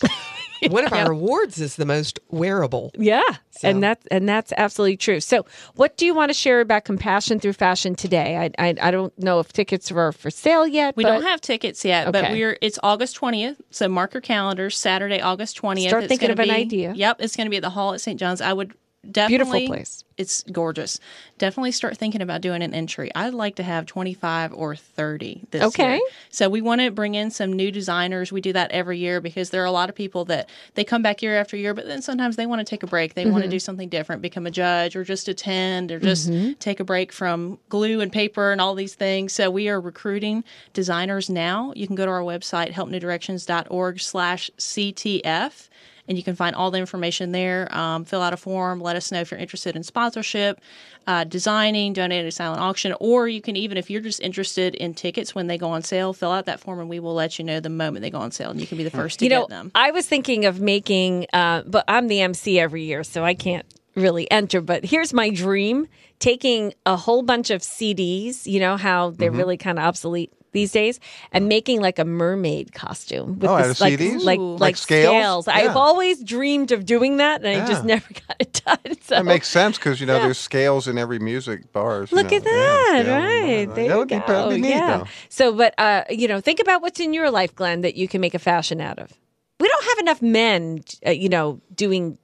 One 0.70 0.86
of 0.86 0.92
our 0.92 1.12
awards 1.12 1.60
is 1.60 1.76
the 1.76 1.86
most 1.86 2.20
wearable. 2.30 2.92
Yeah, 2.96 3.22
So- 3.50 3.68
and 3.68 3.82
that's 3.82 4.06
and 4.10 4.28
that's 4.28 4.52
absolutely 4.56 4.96
true. 4.96 5.20
So, 5.20 5.44
what 5.74 5.96
do 5.96 6.06
you 6.06 6.14
want 6.14 6.30
to 6.30 6.34
share 6.34 6.60
about 6.60 6.84
Compassion 6.84 7.40
Through 7.40 7.54
Fashion 7.54 7.94
today? 7.94 8.36
I 8.58 8.68
I, 8.68 8.74
I 8.80 8.90
don't 8.90 9.16
know 9.18 9.40
if 9.40 9.52
tickets 9.52 9.90
are 9.90 10.12
for 10.12 10.30
sale 10.30 10.66
yet. 10.66 10.96
We 10.96 11.04
but 11.04 11.10
don't 11.12 11.22
have 11.22 11.40
tickets 11.40 11.84
yet, 11.84 12.12
but 12.12 12.30
we're 12.30 12.58
it's 12.60 12.78
August 12.82 13.16
twentieth. 13.16 13.60
So 13.70 13.88
mark 13.88 14.14
your 14.14 14.20
calendars. 14.20 14.78
Saturday, 14.78 15.20
August 15.20 15.56
twentieth. 15.56 15.90
Start 15.90 16.04
It's 16.04 16.08
thinking 16.08 16.28
gonna 16.28 16.42
of 16.42 16.48
an 16.48 16.54
idea. 16.54 16.92
Yep, 16.94 17.16
it's 17.20 17.36
going 17.36 17.46
to 17.46 17.50
be 17.50 17.56
at 17.56 17.62
the 17.62 17.70
Hall 17.70 17.94
at 17.94 18.00
St. 18.00 18.18
John's. 18.18 18.40
I 18.40 18.52
would 18.52 18.74
definitely 19.10 19.36
Beautiful 19.60 19.66
place. 19.76 20.04
It's 20.18 20.44
gorgeous. 20.52 21.00
Definitely 21.38 21.72
start 21.72 21.96
thinking 21.96 22.20
about 22.20 22.42
doing 22.42 22.62
an 22.62 22.74
entry. 22.74 23.10
I'd 23.14 23.32
like 23.34 23.56
to 23.56 23.62
have 23.62 23.86
twenty 23.86 24.12
five 24.14 24.52
or 24.52 24.76
thirty 24.76 25.42
this 25.50 25.62
Okay. 25.62 25.94
year. 25.96 26.00
So 26.30 26.48
we 26.48 26.60
want 26.60 26.82
to 26.82 26.90
bring 26.90 27.14
in 27.14 27.30
some 27.30 27.52
new 27.52 27.72
designers. 27.72 28.30
We 28.30 28.40
do 28.42 28.52
that 28.52 28.70
every 28.70 28.98
year 28.98 29.20
because 29.20 29.50
there 29.50 29.62
are 29.62 29.66
a 29.66 29.72
lot 29.72 29.88
of 29.88 29.94
people 29.94 30.24
that 30.26 30.48
they 30.74 30.84
come 30.84 31.02
back 31.02 31.22
year 31.22 31.36
after 31.36 31.56
year, 31.56 31.72
but 31.74 31.86
then 31.86 32.02
sometimes 32.02 32.36
they 32.36 32.46
want 32.46 32.60
to 32.60 32.64
take 32.64 32.82
a 32.82 32.86
break. 32.86 33.14
They 33.14 33.22
Mm-hmm. 33.24 33.32
want 33.32 33.44
to 33.44 33.50
do 33.50 33.58
something 33.58 33.88
different, 33.88 34.22
become 34.22 34.46
a 34.46 34.50
judge, 34.50 34.94
or 34.94 35.02
just 35.02 35.26
attend, 35.28 35.90
or 35.90 35.98
just 35.98 36.30
Mm-hmm. 36.30 36.52
take 36.60 36.78
a 36.78 36.84
break 36.84 37.10
from 37.12 37.58
glue 37.70 38.00
and 38.00 38.12
paper 38.12 38.52
and 38.52 38.60
all 38.60 38.74
these 38.74 38.94
things. 38.94 39.32
So 39.32 39.50
we 39.50 39.68
are 39.68 39.80
recruiting 39.80 40.44
designers 40.74 41.30
now. 41.30 41.72
You 41.74 41.86
can 41.86 41.96
go 41.96 42.04
to 42.04 42.12
our 42.12 42.20
website 42.20 42.72
helpnewdirections.org 42.72 44.00
slash 44.00 44.50
CTF 44.58 45.68
and 46.08 46.18
you 46.18 46.24
can 46.24 46.34
find 46.34 46.56
all 46.56 46.70
the 46.70 46.78
information 46.78 47.32
there. 47.32 47.68
Um, 47.74 48.04
fill 48.04 48.22
out 48.22 48.32
a 48.32 48.36
form. 48.36 48.80
Let 48.80 48.96
us 48.96 49.12
know 49.12 49.20
if 49.20 49.30
you're 49.30 49.40
interested 49.40 49.76
in 49.76 49.82
sponsorship, 49.82 50.60
uh, 51.06 51.24
designing, 51.24 51.92
donating 51.92 52.26
to 52.26 52.32
silent 52.32 52.60
auction, 52.60 52.94
or 53.00 53.28
you 53.28 53.40
can 53.40 53.56
even, 53.56 53.76
if 53.76 53.88
you're 53.90 54.00
just 54.00 54.20
interested 54.20 54.74
in 54.74 54.94
tickets 54.94 55.34
when 55.34 55.46
they 55.46 55.58
go 55.58 55.70
on 55.70 55.82
sale, 55.82 56.12
fill 56.12 56.32
out 56.32 56.46
that 56.46 56.60
form 56.60 56.80
and 56.80 56.88
we 56.88 56.98
will 57.00 57.14
let 57.14 57.38
you 57.38 57.44
know 57.44 57.60
the 57.60 57.70
moment 57.70 58.02
they 58.02 58.10
go 58.10 58.18
on 58.18 58.32
sale, 58.32 58.50
and 58.50 58.60
you 58.60 58.66
can 58.66 58.78
be 58.78 58.84
the 58.84 58.90
first 58.90 59.20
to 59.20 59.24
you 59.24 59.30
know, 59.30 59.42
get 59.42 59.50
them. 59.50 59.70
I 59.74 59.90
was 59.92 60.06
thinking 60.06 60.44
of 60.44 60.60
making, 60.60 61.26
uh, 61.32 61.62
but 61.66 61.84
I'm 61.88 62.08
the 62.08 62.20
MC 62.20 62.58
every 62.58 62.82
year, 62.82 63.04
so 63.04 63.24
I 63.24 63.34
can't 63.34 63.66
really 63.94 64.30
enter. 64.30 64.60
But 64.60 64.84
here's 64.84 65.12
my 65.12 65.30
dream: 65.30 65.86
taking 66.18 66.74
a 66.84 66.96
whole 66.96 67.22
bunch 67.22 67.50
of 67.50 67.62
CDs. 67.62 68.46
You 68.46 68.60
know 68.60 68.76
how 68.76 69.10
they're 69.10 69.30
really 69.30 69.56
kind 69.56 69.78
of 69.78 69.84
obsolete 69.84 70.32
these 70.52 70.72
days 70.72 71.00
and 71.32 71.48
making 71.48 71.80
like 71.80 71.98
a 71.98 72.04
mermaid 72.04 72.72
costume 72.72 73.38
with 73.38 73.50
Oh, 73.50 73.56
this, 73.56 73.80
like, 73.80 73.98
like 73.98 74.38
like 74.38 74.60
Like 74.60 74.76
scales? 74.76 75.48
I've 75.48 75.76
always 75.76 76.22
dreamed 76.22 76.72
of 76.72 76.84
doing 76.86 77.16
that, 77.18 77.44
and 77.44 77.62
I 77.62 77.66
just 77.66 77.84
never 77.84 78.06
got 78.28 78.36
it 78.38 78.60
done. 78.64 78.78
So 79.02 79.16
That 79.16 79.24
makes 79.24 79.48
sense 79.48 79.78
because 79.78 80.00
you 80.00 80.06
know 80.06 80.18
there's 80.20 80.38
scales 80.38 80.88
in 80.88 80.98
every 80.98 81.18
music 81.18 81.72
bars. 81.72 82.12
Look 82.12 82.30
know. 82.30 82.36
at 82.36 82.44
that, 82.44 83.00
scales 83.02 83.08
right? 83.08 83.74
There 83.74 83.88
that 83.88 83.98
would 83.98 84.08
go. 84.08 84.18
be 84.18 84.22
probably 84.24 84.60
neat 84.60 84.70
yeah. 84.70 84.98
though. 84.98 85.06
So, 85.28 85.52
but 85.52 85.74
uh, 85.78 86.04
you 86.10 86.28
know, 86.28 86.40
think 86.40 86.60
about 86.60 86.82
what's 86.82 87.00
in 87.00 87.12
your 87.12 87.30
life, 87.30 87.54
Glenn, 87.54 87.80
that 87.82 87.96
you 87.96 88.08
can 88.08 88.20
make 88.20 88.34
a 88.34 88.38
fashion 88.38 88.80
out 88.80 88.98
of. 88.98 89.12
We 89.60 89.68
don't 89.68 89.84
have 89.84 89.98
enough 89.98 90.22
men, 90.22 90.82
uh, 91.06 91.10
you 91.10 91.28
know, 91.28 91.60
doing. 91.74 92.18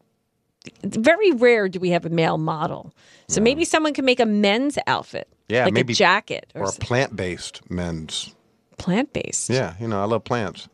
Very 0.85 1.33
rare 1.33 1.69
do 1.69 1.81
we 1.81 1.91
have 1.91 2.05
a 2.05 2.11
male 2.11 2.37
model. 2.37 2.93
So 3.29 3.41
maybe 3.41 3.65
someone 3.65 3.95
can 3.95 4.05
make 4.05 4.21
a 4.21 4.27
men's 4.27 4.79
outfit, 4.87 5.29
Yeah, 5.49 5.65
like 5.65 5.75
maybe- 5.75 5.93
a 5.95 5.97
jacket 5.97 6.53
or, 6.55 6.67
Or 6.67 6.73
plant 6.73 7.17
based 7.17 7.63
men's. 7.71 8.35
plant 8.77 9.13
based. 9.13 9.51
Yeah, 9.51 9.75
you 9.81 9.89
know 9.89 10.01
I 10.01 10.05
love 10.05 10.25
plants. 10.25 10.69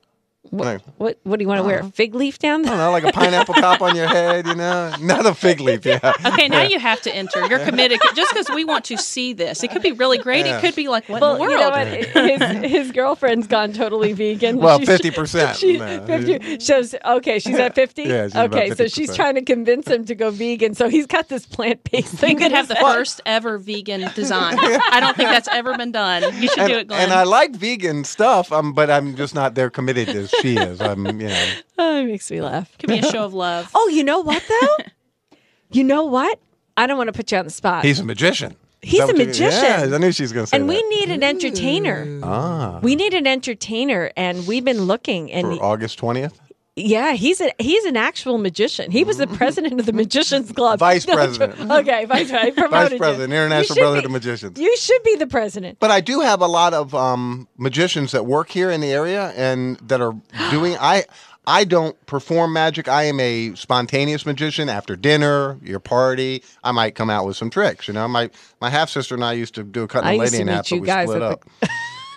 Like, 0.63 0.81
What 0.99 1.19
What 1.25 1.39
do 1.39 1.43
you 1.45 1.49
want 1.49 1.59
to 1.61 1.65
wear? 1.65 1.79
Uh-huh. 1.81 1.89
A 1.89 1.93
fig 1.93 2.15
leaf 2.15 2.39
down 2.39 2.61
I 2.61 2.63
there? 2.63 2.71
don't 2.73 2.79
know, 2.79 2.91
like 2.93 3.05
a 3.05 3.13
pineapple 3.13 3.55
top 3.55 3.83
on 3.83 3.97
your 3.97 4.07
head, 4.09 4.47
you 4.47 4.55
know? 4.55 4.95
Not 5.01 5.27
a 5.27 5.35
fig 5.35 5.61
leaf, 5.61 5.85
yeah. 5.85 6.13
Okay, 6.27 6.49
now 6.49 6.63
you 6.63 6.79
have 6.79 7.01
to 7.03 7.15
enter. 7.15 7.47
You're 7.47 7.59
committed. 7.65 8.01
Just 8.15 8.33
because 8.33 8.49
we 8.55 8.65
want 8.65 8.85
to 8.87 8.97
see 8.97 9.33
this, 9.33 9.63
it 9.63 9.71
could 9.71 9.83
be 9.83 9.93
really 9.93 10.19
great. 10.19 10.47
Yeah. 10.47 10.59
It 10.59 10.61
could 10.61 10.75
be 10.75 10.89
like 10.89 11.09
what 11.09 11.21
Well, 11.21 11.33
in 11.35 11.39
the 11.39 11.45
you 11.45 11.51
world? 11.51 11.61
know 11.61 11.71
what? 11.71 12.63
His, 12.63 12.73
his 12.73 12.93
girlfriend's 12.93 13.47
gone 13.47 13.73
totally 13.73 14.13
vegan. 14.13 14.59
Well, 14.59 14.79
She's- 14.79 15.01
50%, 15.01 15.57
She, 15.57 15.77
no. 15.79 16.05
50 16.07 16.59
shows, 16.61 16.95
okay, 17.05 17.39
she's 17.39 17.59
at 17.59 17.75
50? 17.75 18.03
Yeah, 18.03 18.25
she's 18.27 18.33
about 18.35 18.55
okay, 18.55 18.75
so 18.75 18.87
she's 18.87 19.15
trying 19.15 19.35
to 19.35 19.43
convince 19.43 19.87
him 19.89 20.05
to 20.07 20.15
go 20.15 20.31
vegan. 20.31 20.75
So 20.75 20.89
he's 20.89 21.07
got 21.07 21.29
this 21.29 21.47
plant 21.47 21.83
based 21.91 22.13
You 22.13 22.19
thing. 22.19 22.37
could 22.39 22.53
have 22.53 22.69
the 22.69 22.75
in 22.75 22.79
his 22.79 22.87
head. 22.87 22.95
first 22.95 23.21
ever 23.27 23.59
vegan 23.59 24.11
design. 24.15 24.57
I 24.59 24.99
don't 25.01 25.17
think 25.17 25.29
that's 25.31 25.49
ever 25.49 25.77
been 25.77 25.93
done. 25.93 26.23
You 26.41 26.49
should 26.49 26.59
And, 26.61 26.69
do 26.73 26.79
it, 26.79 26.89
Glenn. 26.89 27.03
and 27.03 27.13
I 27.13 27.25
like 27.25 27.55
vegan 27.57 28.05
stuff, 28.05 28.53
um, 28.53 28.73
but 28.73 28.91
I'm 28.91 29.17
just 29.17 29.35
not 29.35 29.55
there 29.55 29.71
committed 29.71 30.09
as 30.09 30.31
she 30.45 30.57
is. 30.57 30.81
I'm, 30.81 31.05
you 31.07 31.13
know. 31.29 31.47
Oh, 31.79 32.01
it 32.01 32.05
makes 32.07 32.31
me 32.31 32.41
laugh. 32.41 32.77
could 32.79 32.89
be 32.89 32.99
a 32.99 33.03
show 33.03 33.25
of 33.25 33.35
love. 33.47 33.71
Oh, 33.75 33.89
you 33.89 34.05
know 34.05 34.21
what, 34.21 34.43
though? 34.49 35.37
you 35.71 35.85
know 35.85 36.05
what? 36.05 36.39
I 36.77 36.87
don't 36.87 36.99
want 36.99 37.09
to 37.09 37.13
put 37.13 37.31
you 37.33 37.39
on 37.39 37.45
the 37.45 37.51
spot. 37.51 37.85
He's 37.85 38.01
a 38.01 38.05
magician. 38.05 38.57
He's 38.83 39.01
a 39.01 39.15
magician. 39.15 39.51
Yeah, 39.51 39.89
I 39.95 39.99
knew 39.99 40.13
she 40.13 40.23
was 40.25 40.33
going 40.33 40.45
to 40.45 40.51
say 40.51 40.57
and 40.59 40.69
that. 40.69 40.75
we 40.75 40.83
need 40.91 41.09
an 41.11 41.23
entertainer. 41.23 42.21
ah, 42.23 42.81
We 42.83 42.97
need 42.97 43.15
an 43.15 43.27
entertainer, 43.27 44.11
and 44.17 44.47
we've 44.47 44.65
been 44.65 44.83
looking. 44.83 45.33
And 45.33 45.57
for 45.57 45.65
August 45.65 45.99
20th? 46.01 46.35
Yeah, 46.77 47.13
he's 47.13 47.41
a 47.41 47.53
he's 47.61 47.85
an 47.85 47.97
actual 47.97 48.37
magician. 48.39 48.91
He 48.91 49.05
was 49.05 49.17
the 49.19 49.29
president 49.29 49.79
of 49.79 49.87
the 49.87 49.93
Magicians 49.93 50.51
Club. 50.57 50.81
Vice 50.81 51.07
No, 51.09 51.15
president. 51.15 51.71
Okay, 51.71 52.05
vice 52.05 52.29
president. 52.31 52.59
I 52.59 52.69
Vice 52.89 52.99
president, 52.99 53.31
You 53.33 53.37
International 53.39 53.93
be- 53.95 54.05
of 54.05 54.11
Magicians. 54.11 54.59
You 54.59 54.77
should 54.77 55.03
be 55.05 55.15
the 55.15 55.29
president. 55.29 55.79
But 55.79 55.93
I 55.93 56.01
do 56.01 56.19
have 56.21 56.41
a 56.41 56.49
lot 56.49 56.75
of 56.75 56.93
um, 56.93 57.47
magicians 57.59 58.11
that 58.11 58.27
work 58.27 58.49
here 58.51 58.71
in 58.73 58.81
the 58.81 58.91
area 58.93 59.33
and 59.37 59.77
that 59.87 60.01
are 60.01 60.15
doing. 60.51 60.77
I 60.81 61.05
I 61.47 61.63
don't 61.63 61.95
perform 62.07 62.53
magic. 62.53 62.89
I 62.89 63.05
am 63.05 63.21
a 63.21 63.55
spontaneous 63.55 64.27
magician. 64.27 64.69
After 64.69 64.97
dinner, 64.97 65.59
your 65.63 65.79
party, 65.79 66.43
I 66.65 66.73
might 66.73 66.97
come 66.97 67.09
out 67.09 67.25
with 67.25 67.37
some 67.37 67.51
tricks. 67.51 67.87
You 67.87 67.95
know, 67.95 68.09
my 68.09 68.31
my 68.61 68.69
half 68.69 68.91
sister 68.91 69.15
and 69.15 69.25
I 69.25 69.35
used 69.35 69.55
to 69.55 69.63
do 69.63 69.85
a 69.85 69.87
cutting 69.87 70.09
I 70.09 70.13
a 70.15 70.17
used 70.17 70.33
lady 70.33 70.45
to 70.45 70.51
in 70.51 70.57
half, 70.57 70.71
you 70.73 70.79
but 70.79 70.81
we 70.83 70.87
guys 70.89 71.09
split 71.09 71.23
up. 71.23 71.45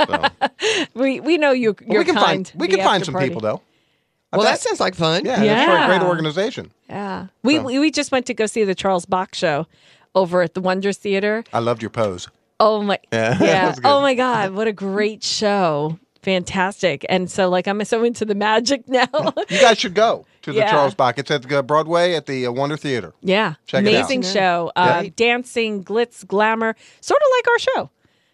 So, 0.08 0.30
We 0.94 1.20
we 1.20 1.38
know 1.38 1.52
you. 1.52 1.76
well, 1.82 1.90
You're 1.94 2.02
we 2.02 2.06
can 2.06 2.16
kind. 2.16 2.48
find 2.48 2.52
we 2.60 2.68
can 2.68 2.80
find 2.84 3.04
some 3.06 3.14
party. 3.14 3.28
people 3.30 3.42
though. 3.42 3.62
Well, 4.34 4.44
that 4.44 4.60
sounds 4.60 4.80
like 4.80 4.94
fun. 4.96 5.26
Yeah, 5.26 5.44
that's 5.44 5.72
for 5.72 5.78
a 5.78 5.88
great 5.98 6.08
organization. 6.08 6.72
Yeah, 6.90 7.28
we 7.44 7.60
we 7.60 7.80
we 7.80 7.92
just 7.92 8.12
went 8.12 8.26
to 8.28 8.34
go 8.34 8.46
see 8.46 8.64
the 8.64 8.76
Charles 8.76 9.06
Bach 9.06 9.34
show 9.36 9.68
over 10.16 10.42
at 10.42 10.54
the 10.54 10.62
Wonders 10.62 10.98
Theater. 10.98 11.44
I 11.54 11.60
loved 11.60 11.82
your 11.82 11.90
pose. 11.90 12.28
Oh 12.60 12.82
my, 12.82 12.98
Yeah, 13.14 13.32
yeah. 13.40 13.66
that's 13.68 13.80
good. 13.80 13.88
Oh 13.90 14.02
my 14.02 14.16
God, 14.16 14.52
what 14.52 14.68
a 14.68 14.74
great 14.74 15.24
show! 15.24 15.98
Fantastic. 16.24 17.06
And 17.08 17.32
so, 17.32 17.48
like, 17.50 17.68
I'm 17.68 17.84
so 17.86 18.04
into 18.04 18.26
the 18.26 18.36
magic 18.36 18.88
now. 18.90 19.08
You 19.50 19.62
guys 19.62 19.78
should 19.78 19.94
go 19.94 20.26
to 20.42 20.52
the 20.52 20.58
Yeah. 20.58 20.72
Charles 20.72 20.94
Bach. 20.94 21.18
It's 21.18 21.32
at 21.32 21.50
uh, 21.52 21.62
Broadway 21.62 22.14
at 22.16 22.26
the 22.26 22.48
uh, 22.48 22.52
Wonder 22.52 22.76
Theater. 22.76 23.14
yeah, 23.22 23.54
Check 23.66 23.86
it 23.86 23.88
out. 23.88 23.94
amazing 23.94 24.24
show. 24.24 24.72
Uh, 24.76 25.02
Yeah. 25.06 25.10
Dancing, 25.16 25.84
glitz, 25.86 26.28
glamour, 26.28 26.76
sort 27.00 27.22
of 27.22 27.28
like 27.38 27.48
our 27.48 27.60
show. 27.60 27.90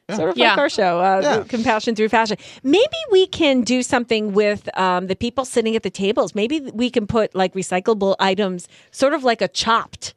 Sort 0.10 0.30
of 0.30 0.38
like 0.38 0.58
our 0.58 0.70
show, 0.70 1.00
uh, 1.00 1.20
Yeah. 1.24 1.44
Compassion 1.48 1.96
Through 1.96 2.10
Fashion. 2.10 2.38
Maybe 2.62 2.98
we 3.12 3.26
can 3.28 3.62
do 3.62 3.82
something 3.82 4.34
with 4.34 4.70
um, 4.78 5.08
the 5.08 5.16
people 5.16 5.46
sitting 5.46 5.76
at 5.78 5.84
the 5.84 5.90
tables. 5.90 6.36
Maybe 6.36 6.60
we 6.60 6.90
can 6.90 7.08
put 7.08 7.34
like 7.34 7.54
recyclable 7.54 8.16
items, 8.20 8.68
sort 8.92 9.14
of 9.14 9.24
like 9.24 9.42
a 9.42 9.48
chopped, 9.48 10.14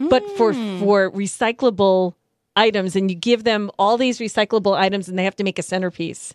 but 0.00 0.22
for 0.36 0.52
Mm. 0.52 0.80
for 0.80 1.10
recyclable 1.12 2.14
items, 2.56 2.96
and 2.96 3.08
you 3.10 3.16
give 3.16 3.44
them 3.44 3.70
all 3.78 3.96
these 3.96 4.18
recyclable 4.18 4.74
items, 4.76 5.08
and 5.08 5.16
they 5.18 5.24
have 5.24 5.36
to 5.36 5.44
make 5.44 5.58
a 5.58 5.62
centerpiece 5.62 6.34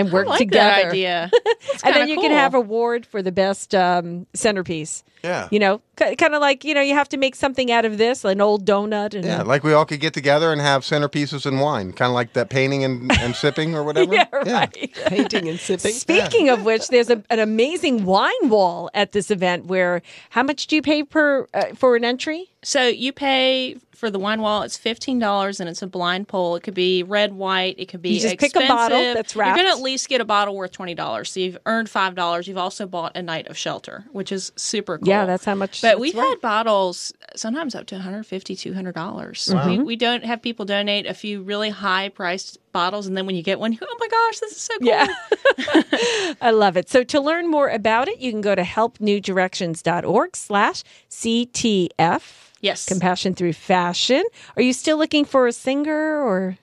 and 0.00 0.12
work 0.12 0.26
I 0.26 0.30
like 0.30 0.38
together. 0.38 0.82
that 0.82 0.86
idea. 0.90 1.30
And 1.84 1.94
then 1.94 2.06
kinda 2.06 2.08
you 2.12 2.20
can 2.20 2.30
cool. 2.30 2.38
have 2.38 2.54
award 2.54 3.06
for 3.06 3.22
the 3.22 3.32
best 3.32 3.74
um, 3.74 4.26
centerpiece. 4.34 5.02
Yeah. 5.22 5.48
You 5.50 5.58
know, 5.58 5.80
k- 5.96 6.16
kind 6.16 6.34
of 6.34 6.40
like 6.40 6.64
you 6.64 6.74
know, 6.74 6.80
you 6.80 6.94
have 6.94 7.08
to 7.10 7.16
make 7.16 7.34
something 7.34 7.70
out 7.70 7.84
of 7.84 7.96
this, 7.98 8.24
an 8.24 8.40
old 8.40 8.64
donut, 8.66 9.14
and 9.14 9.24
Yeah, 9.24 9.42
like 9.42 9.62
we 9.62 9.72
all 9.72 9.84
could 9.84 10.00
get 10.00 10.12
together 10.14 10.52
and 10.52 10.60
have 10.60 10.82
centerpieces 10.82 11.46
and 11.46 11.60
wine, 11.60 11.92
kind 11.92 12.08
of 12.10 12.14
like 12.14 12.32
that 12.34 12.48
painting 12.50 12.84
and, 12.84 13.10
and 13.20 13.34
sipping 13.36 13.74
or 13.74 13.82
whatever. 13.88 14.14
yeah, 14.14 14.26
right. 14.32 14.92
Painting 15.06 15.48
and 15.48 15.58
sipping. 15.60 15.92
Speaking 16.06 16.48
of 16.48 16.64
which, 16.64 16.88
there's 16.88 17.10
a, 17.10 17.22
an 17.30 17.38
amazing 17.38 18.04
wine 18.04 18.48
wall 18.48 18.90
at 18.94 19.12
this 19.12 19.30
event. 19.30 19.66
Where 19.66 20.02
how 20.30 20.42
much 20.42 20.66
do 20.66 20.76
you 20.76 20.82
pay 20.82 21.02
per 21.04 21.46
uh, 21.54 21.66
for 21.76 21.96
an 21.96 22.04
entry? 22.04 22.50
So 22.62 22.86
you 22.86 23.12
pay 23.12 23.76
for 24.00 24.10
the 24.10 24.18
wine 24.18 24.40
wall. 24.40 24.62
It's 24.62 24.78
fifteen 24.78 25.18
dollars, 25.18 25.60
and 25.60 25.68
it's 25.68 25.82
a 25.82 25.86
blind 25.86 26.26
poll. 26.26 26.56
It 26.56 26.62
could 26.62 26.74
be 26.74 27.02
red, 27.02 27.34
white. 27.34 27.76
It 27.78 27.86
could 27.88 28.00
be 28.00 28.10
You 28.10 28.20
just 28.20 28.38
pick 28.38 28.56
a 28.56 28.60
bottle 28.60 28.98
expensive. 28.98 29.14
that's 29.14 29.34
You're 29.34 29.44
going 29.44 29.66
to 29.66 29.70
at 29.70 29.80
least 29.80 30.08
get 30.08 30.20
a 30.20 30.24
bottle 30.24 30.56
worth 30.56 30.72
twenty 30.72 30.94
dollars. 30.94 31.30
So 31.30 31.40
you've 31.40 31.58
earned 31.66 31.88
five 31.88 32.14
dollars. 32.14 32.48
You've 32.48 32.58
also 32.58 32.86
bought 32.86 33.16
a 33.16 33.22
night 33.22 33.46
of 33.48 33.56
shelter, 33.58 34.06
which 34.12 34.32
is 34.32 34.52
super 34.56 34.98
cool. 34.98 35.06
Yeah, 35.06 35.26
that's 35.26 35.44
how 35.44 35.54
much. 35.54 35.82
But 35.82 36.00
we've 36.00 36.14
worth. 36.14 36.28
had 36.28 36.40
bottles 36.40 37.12
sometimes 37.36 37.74
up 37.74 37.86
to 37.86 37.94
150 37.96 38.56
200 38.56 38.94
dollars. 38.94 39.50
Mm-hmm. 39.52 39.68
We, 39.68 39.78
we 39.80 39.96
don't 39.96 40.24
have 40.24 40.40
people 40.40 40.64
donate 40.64 41.06
a 41.06 41.14
few 41.14 41.42
really 41.42 41.70
high 41.70 42.08
priced 42.08 42.58
bottles, 42.72 43.06
and 43.06 43.16
then 43.16 43.26
when 43.26 43.36
you 43.36 43.42
get 43.42 43.60
one, 43.60 43.72
you 43.72 43.78
go, 43.80 43.86
oh 43.88 43.96
my 44.00 44.08
gosh, 44.08 44.38
this 44.38 44.52
is 44.52 44.62
so 44.62 44.78
cool. 44.78 44.88
Yeah. 44.88 46.34
I 46.40 46.50
love 46.52 46.76
it. 46.76 46.88
So 46.88 47.04
to 47.04 47.20
learn 47.20 47.50
more 47.50 47.68
about 47.68 48.08
it, 48.08 48.18
you 48.18 48.30
can 48.30 48.40
go 48.40 48.54
to 48.54 48.62
helpnewdirections.org 48.62 50.36
slash 50.36 50.84
CTF. 51.10 52.49
Yes. 52.60 52.86
Compassion 52.86 53.34
through 53.34 53.54
fashion. 53.54 54.22
Are 54.56 54.62
you 54.62 54.72
still 54.72 54.98
looking 54.98 55.24
for 55.24 55.46
a 55.46 55.52
singer 55.52 56.20
or 56.20 56.58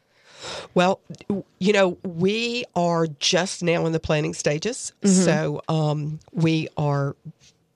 Well, 0.75 0.99
you 1.59 1.73
know, 1.73 1.97
we 2.03 2.65
are 2.75 3.07
just 3.19 3.63
now 3.63 3.85
in 3.85 3.91
the 3.93 3.99
planning 3.99 4.33
stages. 4.33 4.93
So 5.03 5.61
um, 5.67 6.19
we 6.31 6.67
are 6.77 7.15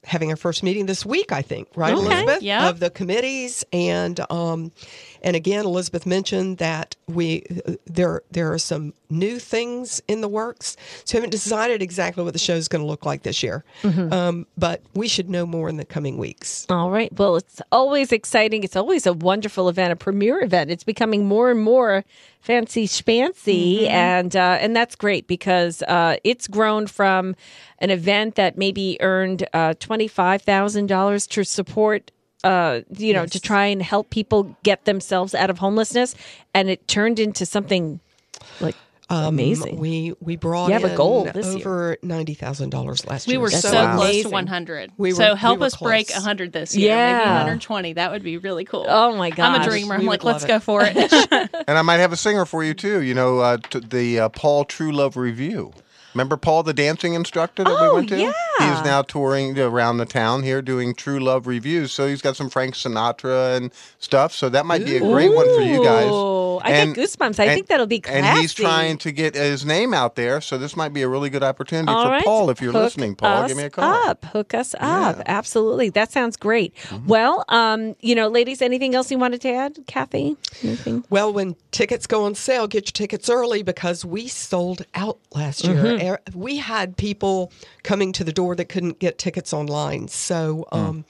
having 0.03 0.29
our 0.31 0.35
first 0.35 0.63
meeting 0.63 0.87
this 0.87 1.05
week, 1.05 1.31
I 1.31 1.41
think, 1.41 1.67
right, 1.75 1.93
Okay. 1.93 2.05
Elizabeth? 2.05 2.41
Yep. 2.41 2.63
Of 2.63 2.79
the 2.79 2.89
committees. 2.89 3.63
And 3.71 4.19
um, 4.31 4.71
and 5.21 5.35
again, 5.35 5.65
Elizabeth 5.65 6.05
mentioned 6.05 6.57
that 6.57 6.95
we 7.07 7.43
there 7.85 8.21
there 8.31 8.51
are 8.53 8.59
some 8.59 8.93
new 9.09 9.39
things 9.39 10.01
in 10.07 10.21
the 10.21 10.27
works. 10.27 10.77
So 11.03 11.17
we 11.17 11.17
haven't 11.17 11.31
decided 11.31 11.81
exactly 11.81 12.23
what 12.23 12.33
the 12.33 12.39
show 12.39 12.55
is 12.55 12.67
going 12.67 12.81
to 12.81 12.87
look 12.87 13.05
like 13.05 13.23
this 13.23 13.43
year. 13.43 13.63
Um, 13.83 14.47
but 14.57 14.81
we 14.93 15.07
should 15.07 15.29
know 15.29 15.45
more 15.45 15.69
in 15.69 15.77
the 15.77 15.85
coming 15.85 16.17
weeks. 16.17 16.65
All 16.69 16.89
right. 16.89 17.11
Well, 17.17 17.35
it's 17.35 17.61
always 17.71 18.11
exciting. 18.11 18.63
It's 18.63 18.75
always 18.75 19.05
a 19.05 19.13
wonderful 19.13 19.69
event, 19.69 19.91
a 19.91 19.95
premier 19.95 20.41
event. 20.41 20.71
It's 20.71 20.83
becoming 20.83 21.25
more 21.25 21.51
and 21.51 21.59
more 21.61 22.03
fancy 22.39 22.87
schmancy, 22.87 23.87
and 23.87 24.35
uh, 24.35 24.57
and 24.59 24.75
that's 24.75 24.95
great 24.95 25.27
because 25.27 25.81
uh, 25.83 26.17
it's 26.23 26.47
grown 26.47 26.87
from 26.87 27.35
an 27.79 27.89
event 27.89 28.35
that 28.35 28.57
maybe 28.57 28.97
earned 29.01 29.47
uh, 29.53 29.73
twenty 29.79 30.07
five 30.07 30.41
thousand 30.41 30.87
dollars 30.87 31.27
to 31.27 31.43
support. 31.43 32.11
Uh, 32.43 32.81
you 32.97 33.13
know, 33.13 33.25
to 33.25 33.39
try 33.39 33.65
and 33.67 33.81
help 33.83 34.09
people 34.09 34.55
get 34.63 34.85
themselves 34.85 35.35
out 35.35 35.49
of 35.51 35.59
homelessness, 35.59 36.15
and 36.53 36.69
it 36.69 36.87
turned 36.87 37.19
into 37.19 37.45
something 37.45 37.99
like 38.59 38.75
amazing. 39.09 39.77
We 39.77 40.13
we 40.21 40.37
brought 40.37 40.67
You 40.67 40.73
have 40.73 40.83
a 40.85 40.95
goal 40.95 41.25
this 41.25 41.45
year. 41.45 41.57
over 41.57 41.97
ninety 42.01 42.33
thousand 42.33 42.69
dollars 42.71 43.05
last 43.05 43.27
We 43.27 43.33
year. 43.33 43.39
We 43.39 43.43
were 43.43 43.49
That's 43.51 43.61
so 43.61 43.73
wow. 43.73 43.95
close 43.97 44.23
to 44.23 44.29
100. 44.29 44.91
We 44.97 45.11
were- 45.11 45.15
so 45.15 45.35
help 45.35 45.59
were 45.59 45.65
us 45.67 45.75
break 45.75 46.07
close. 46.07 46.17
100 46.21 46.53
this 46.53 46.75
year. 46.75 46.89
Yeah. 46.95 47.17
Maybe 47.17 47.29
120. 47.29 47.93
That 47.93 48.11
would 48.11 48.23
be 48.23 48.37
really 48.37 48.65
cool. 48.65 48.85
Oh 48.87 49.15
my 49.15 49.29
god, 49.29 49.55
I'm 49.55 49.61
a 49.61 49.69
dreamer. 49.69 49.95
I'm 49.95 50.01
We 50.01 50.07
like, 50.07 50.23
let's 50.23 50.43
love 50.43 50.47
go 50.47 50.59
for 50.59 50.81
it. 50.83 50.95
And 51.67 51.77
I 51.77 51.81
might 51.83 51.97
have 51.97 52.11
a 52.13 52.17
singer 52.17 52.45
for 52.45 52.63
you 52.63 52.73
too. 52.73 53.01
You 53.01 53.13
know, 53.13 53.39
uh, 53.39 53.57
t- 53.57 53.79
the 53.81 54.19
uh, 54.21 54.29
Paul 54.29 54.65
True 54.65 54.91
Love 54.91 55.15
Review. 55.17 55.73
Remember 56.13 56.37
Paul, 56.37 56.63
the 56.63 56.73
dancing 56.73 57.13
instructor 57.13 57.63
that 57.63 57.69
we 57.69 57.87
Oh, 57.87 57.95
went 57.95 58.09
to? 58.09 58.17
yeah. 58.19 58.31
He's 58.59 58.83
now 58.85 59.01
touring 59.01 59.57
around 59.57 59.97
the 59.97 60.05
town 60.05 60.43
here 60.43 60.61
doing 60.61 60.93
True 60.93 61.19
Love 61.19 61.47
reviews. 61.47 61.91
So 61.91 62.07
he's 62.07 62.21
got 62.21 62.35
some 62.35 62.49
Frank 62.49 62.75
Sinatra 62.75 63.55
and 63.57 63.71
stuff. 63.99 64.33
So 64.33 64.49
that 64.49 64.65
might 64.65 64.85
be 64.85 64.97
a 64.97 64.99
great 64.99 65.33
one 65.33 65.45
for 65.55 65.61
you 65.61 65.83
guys. 65.83 66.09
Ooh, 66.61 66.67
I 66.67 66.71
And- 66.71 66.95
get 66.95 67.03
goosebumps. 67.09 67.39
I 67.39 67.45
and- 67.45 67.53
think 67.55 67.67
that'll 67.67 67.87
be 67.87 67.99
classy. 67.99 68.19
And 68.19 68.39
he's 68.39 68.53
trying 68.53 68.97
to 68.99 69.11
get 69.11 69.35
his 69.35 69.65
name 69.65 69.93
out 69.93 70.15
there, 70.15 70.41
so 70.41 70.57
this 70.57 70.75
might 70.75 70.93
be 70.93 71.01
a 71.01 71.07
really 71.07 71.29
good 71.29 71.43
opportunity 71.43 71.91
All 71.91 72.05
for 72.05 72.09
right. 72.11 72.23
Paul. 72.23 72.49
If 72.49 72.61
you're 72.61 72.71
Hook 72.71 72.83
listening, 72.83 73.15
Paul, 73.15 73.47
give 73.47 73.57
me 73.57 73.63
a 73.63 73.69
call. 73.69 73.83
Up. 74.09 74.25
Hook 74.25 74.53
us 74.53 74.73
up. 74.79 75.17
Yeah. 75.17 75.23
Absolutely. 75.25 75.89
That 75.89 76.11
sounds 76.11 76.37
great. 76.37 76.75
Mm-hmm. 76.89 77.07
Well, 77.07 77.45
um, 77.49 77.95
you 78.01 78.15
know, 78.15 78.27
ladies, 78.27 78.61
anything 78.61 78.95
else 78.95 79.09
you 79.11 79.17
wanted 79.17 79.41
to 79.41 79.49
add, 79.49 79.79
Kathy? 79.87 80.37
Anything? 80.63 81.03
Well, 81.09 81.33
when 81.33 81.55
tickets 81.71 82.07
go 82.07 82.25
on 82.25 82.35
sale, 82.35 82.67
get 82.67 82.87
your 82.87 82.91
tickets 82.93 83.29
early 83.29 83.63
because 83.63 84.05
we 84.05 84.27
sold 84.27 84.85
out 84.95 85.19
last 85.33 85.63
year. 85.63 85.75
Mm-hmm. 85.75 86.07
Er- 86.07 86.19
We 86.35 86.57
had 86.57 86.97
people 86.97 87.51
coming 87.83 88.11
to 88.13 88.23
the 88.23 88.31
door 88.33 88.55
that 88.55 88.65
couldn't 88.65 88.99
get 88.99 89.17
tickets 89.17 89.53
online. 89.53 90.07
So 90.07 90.67
Hmm. 90.71 90.77
um, 90.77 91.05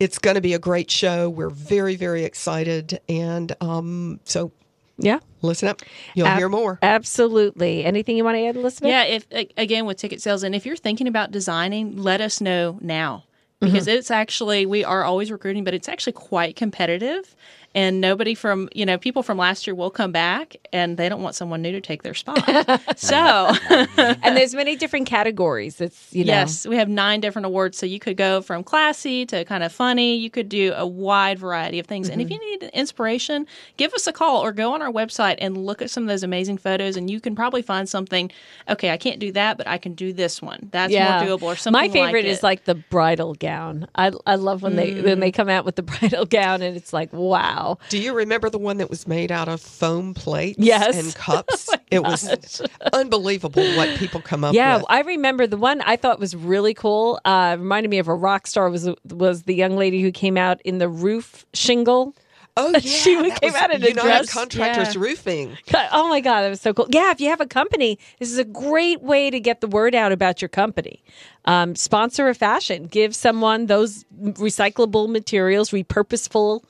it's 0.00 0.18
going 0.18 0.34
to 0.34 0.40
be 0.40 0.54
a 0.54 0.58
great 0.58 0.90
show. 0.90 1.30
We're 1.30 1.50
very, 1.50 1.94
very 1.94 2.24
excited. 2.24 2.98
And 3.08 3.54
um, 3.60 4.18
so 4.24 4.50
Yeah. 4.98 5.20
listen 5.42 5.68
up. 5.68 5.82
You'll 6.14 6.26
Ab- 6.26 6.38
hear 6.38 6.48
more. 6.48 6.78
Absolutely. 6.82 7.84
Anything 7.84 8.16
you 8.16 8.24
want 8.24 8.36
to 8.36 8.44
add, 8.46 8.56
Elizabeth? 8.56 8.88
Yeah, 8.90 9.04
if 9.04 9.26
again 9.56 9.86
with 9.86 9.98
ticket 9.98 10.20
sales, 10.22 10.42
and 10.42 10.54
if 10.54 10.66
you're 10.66 10.76
thinking 10.76 11.06
about 11.06 11.30
designing, 11.30 11.96
let 11.96 12.20
us 12.20 12.40
know 12.40 12.78
now 12.80 13.24
because 13.60 13.86
Mm-hmm. 13.86 13.98
it's 13.98 14.10
actually 14.10 14.64
we 14.66 14.84
are 14.84 15.04
always 15.04 15.30
recruiting, 15.30 15.64
but 15.64 15.74
it's 15.74 15.88
actually 15.88 16.14
quite 16.14 16.56
competitive. 16.56 17.36
And 17.72 18.00
nobody 18.00 18.34
from 18.34 18.68
you 18.74 18.84
know 18.84 18.98
people 18.98 19.22
from 19.22 19.38
last 19.38 19.64
year 19.66 19.76
will 19.76 19.90
come 19.90 20.10
back, 20.10 20.56
and 20.72 20.96
they 20.96 21.08
don't 21.08 21.22
want 21.22 21.36
someone 21.36 21.62
new 21.62 21.70
to 21.70 21.80
take 21.80 22.02
their 22.02 22.14
spot. 22.14 22.42
so 22.96 23.16
and 23.70 24.36
there's 24.36 24.54
many 24.56 24.74
different 24.74 25.06
categories. 25.06 25.80
It's 25.80 26.12
you 26.12 26.24
know. 26.24 26.32
yes, 26.32 26.66
we 26.66 26.74
have 26.76 26.88
nine 26.88 27.20
different 27.20 27.46
awards, 27.46 27.78
so 27.78 27.86
you 27.86 28.00
could 28.00 28.16
go 28.16 28.42
from 28.42 28.64
classy 28.64 29.24
to 29.26 29.44
kind 29.44 29.62
of 29.62 29.70
funny. 29.70 30.16
You 30.16 30.30
could 30.30 30.48
do 30.48 30.72
a 30.76 30.84
wide 30.84 31.38
variety 31.38 31.78
of 31.78 31.86
things. 31.86 32.08
And 32.08 32.20
if 32.20 32.28
you 32.28 32.40
need 32.40 32.70
inspiration, 32.72 33.46
give 33.76 33.94
us 33.94 34.08
a 34.08 34.12
call 34.12 34.44
or 34.44 34.50
go 34.52 34.74
on 34.74 34.82
our 34.82 34.90
website 34.90 35.36
and 35.38 35.64
look 35.64 35.80
at 35.80 35.90
some 35.90 36.02
of 36.02 36.08
those 36.08 36.24
amazing 36.24 36.58
photos, 36.58 36.96
and 36.96 37.08
you 37.08 37.20
can 37.20 37.36
probably 37.36 37.62
find 37.62 37.88
something. 37.88 38.32
Okay, 38.68 38.90
I 38.90 38.96
can't 38.96 39.20
do 39.20 39.30
that, 39.32 39.56
but 39.58 39.68
I 39.68 39.78
can 39.78 39.94
do 39.94 40.12
this 40.12 40.42
one. 40.42 40.70
That's 40.72 40.92
more 40.92 41.38
doable. 41.38 41.42
Or 41.44 41.54
something. 41.54 41.80
My 41.80 41.88
favorite 41.88 42.24
like 42.24 42.32
is 42.32 42.42
like 42.42 42.64
the 42.64 42.74
bridal 42.74 43.34
gown. 43.34 43.86
I 43.94 44.10
I 44.26 44.34
love 44.34 44.62
when 44.62 44.74
they 44.74 44.94
when 44.94 45.18
Mm. 45.18 45.20
they 45.20 45.30
come 45.30 45.48
out 45.48 45.64
with 45.64 45.76
the 45.76 45.82
bridal 45.90 46.26
gown 46.26 46.62
and 46.62 46.76
it's 46.76 46.92
like 46.92 47.12
wow. 47.12 47.59
Do 47.88 47.98
you 47.98 48.12
remember 48.14 48.50
the 48.50 48.58
one 48.58 48.78
that 48.78 48.90
was 48.90 49.06
made 49.08 49.30
out 49.32 49.48
of 49.48 49.60
foam 49.60 50.14
plates 50.14 50.58
Yes. 50.58 50.96
and 50.96 51.14
cups? 51.14 51.68
it 51.90 52.02
was 52.02 52.62
unbelievable 52.92 53.64
what 53.76 53.96
people 53.98 54.20
come 54.20 54.44
up 54.44 54.54
Yeah, 54.54 54.76
with. 54.76 54.86
Yeah, 54.88 54.96
I 54.96 55.00
remember 55.02 55.46
the 55.46 55.56
one 55.56 55.80
I 55.82 55.96
thought 55.96 56.18
was 56.20 56.34
really 56.36 56.74
cool. 56.74 57.20
Uh, 57.24 57.56
reminded 57.58 57.88
me 57.88 57.98
of 57.98 58.08
a 58.08 58.14
rock 58.14 58.46
star. 58.46 58.70
Was 58.70 58.88
was 59.08 59.42
the 59.44 59.54
young 59.54 59.76
lady 59.76 60.02
who 60.02 60.10
came 60.12 60.36
out 60.36 60.60
in 60.62 60.78
the 60.78 60.88
roof 60.88 61.44
shingle? 61.54 62.14
Oh, 62.56 62.70
yeah. 62.72 62.78
She 62.80 63.14
came 63.14 63.52
was 63.52 63.54
out 63.54 63.70
in 63.72 63.82
a 63.82 63.88
United 63.88 64.02
dress. 64.02 64.32
Contractors 64.32 64.94
Yeah. 64.96 65.00
Roofing. 65.00 65.56
Oh 65.92 66.08
my 66.08 66.20
god, 66.20 66.42
that 66.42 66.48
was 66.50 66.60
so 66.60 66.74
cool. 66.74 66.88
Yeah, 66.90 67.10
if 67.12 67.20
you 67.20 67.28
have 67.30 67.40
a 67.40 67.46
company, 67.46 67.98
this 68.18 68.30
is 68.30 68.38
a 68.38 68.44
great 68.44 69.02
way 69.02 69.30
to 69.30 69.38
get 69.38 69.60
the 69.60 69.68
word 69.68 69.94
out 69.94 70.10
about 70.12 70.42
your 70.42 70.48
company. 70.48 71.02
Um, 71.44 71.74
sponsor 71.76 72.28
a 72.28 72.34
fashion. 72.34 72.86
Give 72.86 73.14
someone 73.14 73.66
those 73.66 74.04
recyclable 74.22 75.08
materials, 75.08 75.70
repurposeful 75.70 76.62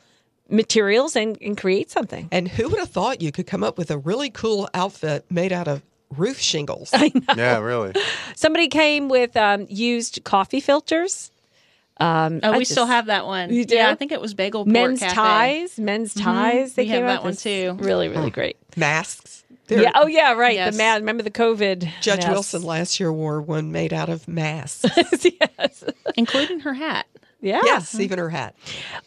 materials, 0.50 1.16
and, 1.16 1.36
and 1.40 1.56
create 1.56 1.90
something. 1.90 2.28
And 2.32 2.48
who 2.48 2.68
would 2.68 2.78
have 2.78 2.90
thought 2.90 3.20
you 3.22 3.32
could 3.32 3.46
come 3.46 3.62
up 3.64 3.78
with 3.78 3.90
a 3.90 3.98
really 3.98 4.30
cool 4.30 4.68
outfit 4.74 5.24
made 5.30 5.52
out 5.52 5.68
of 5.68 5.82
roof 6.16 6.38
shingles? 6.40 6.92
Yeah, 7.36 7.58
really. 7.60 7.94
Somebody 8.34 8.68
came 8.68 9.08
with 9.08 9.36
um, 9.36 9.66
used 9.68 10.24
coffee 10.24 10.60
filters. 10.60 11.30
Um, 11.98 12.40
Oh, 12.42 12.52
I 12.52 12.58
we 12.58 12.64
still 12.64 12.86
have 12.86 13.06
that 13.06 13.26
one. 13.26 13.52
You 13.52 13.64
do? 13.66 13.74
Yeah, 13.74 13.90
I 13.90 13.94
think 13.94 14.10
it 14.10 14.20
was 14.22 14.32
Bagel 14.32 14.64
Port 14.64 14.72
men's 14.72 15.00
Cafe. 15.00 15.14
ties, 15.14 15.78
men's 15.78 16.14
ties. 16.14 16.72
They 16.74 16.84
We 16.84 16.88
have 16.88 16.96
came 17.00 17.06
that 17.06 17.18
out 17.18 17.24
one 17.24 17.36
too. 17.36 17.76
Really, 17.78 18.08
really 18.08 18.30
great. 18.30 18.56
Masks. 18.74 19.44
They're- 19.66 19.82
Yeah. 19.82 19.92
Oh, 19.94 20.06
yeah. 20.06 20.32
Right. 20.32 20.54
Yes. 20.54 20.72
The 20.74 20.78
man. 20.78 21.02
Remember 21.02 21.22
the 21.22 21.30
COVID. 21.30 21.80
Judge 22.00 22.20
Yes. 22.22 22.30
Wilson 22.30 22.62
last 22.62 22.98
year 22.98 23.12
wore 23.12 23.40
one 23.42 23.70
made 23.70 23.92
out 23.92 24.08
of 24.08 24.26
masks. 24.26 24.84
yes. 25.40 25.84
including 26.16 26.60
her 26.60 26.72
hat. 26.72 27.06
Yeah. 27.42 27.60
yes, 27.64 27.98
even 27.98 28.18
her 28.18 28.28
hat. 28.28 28.54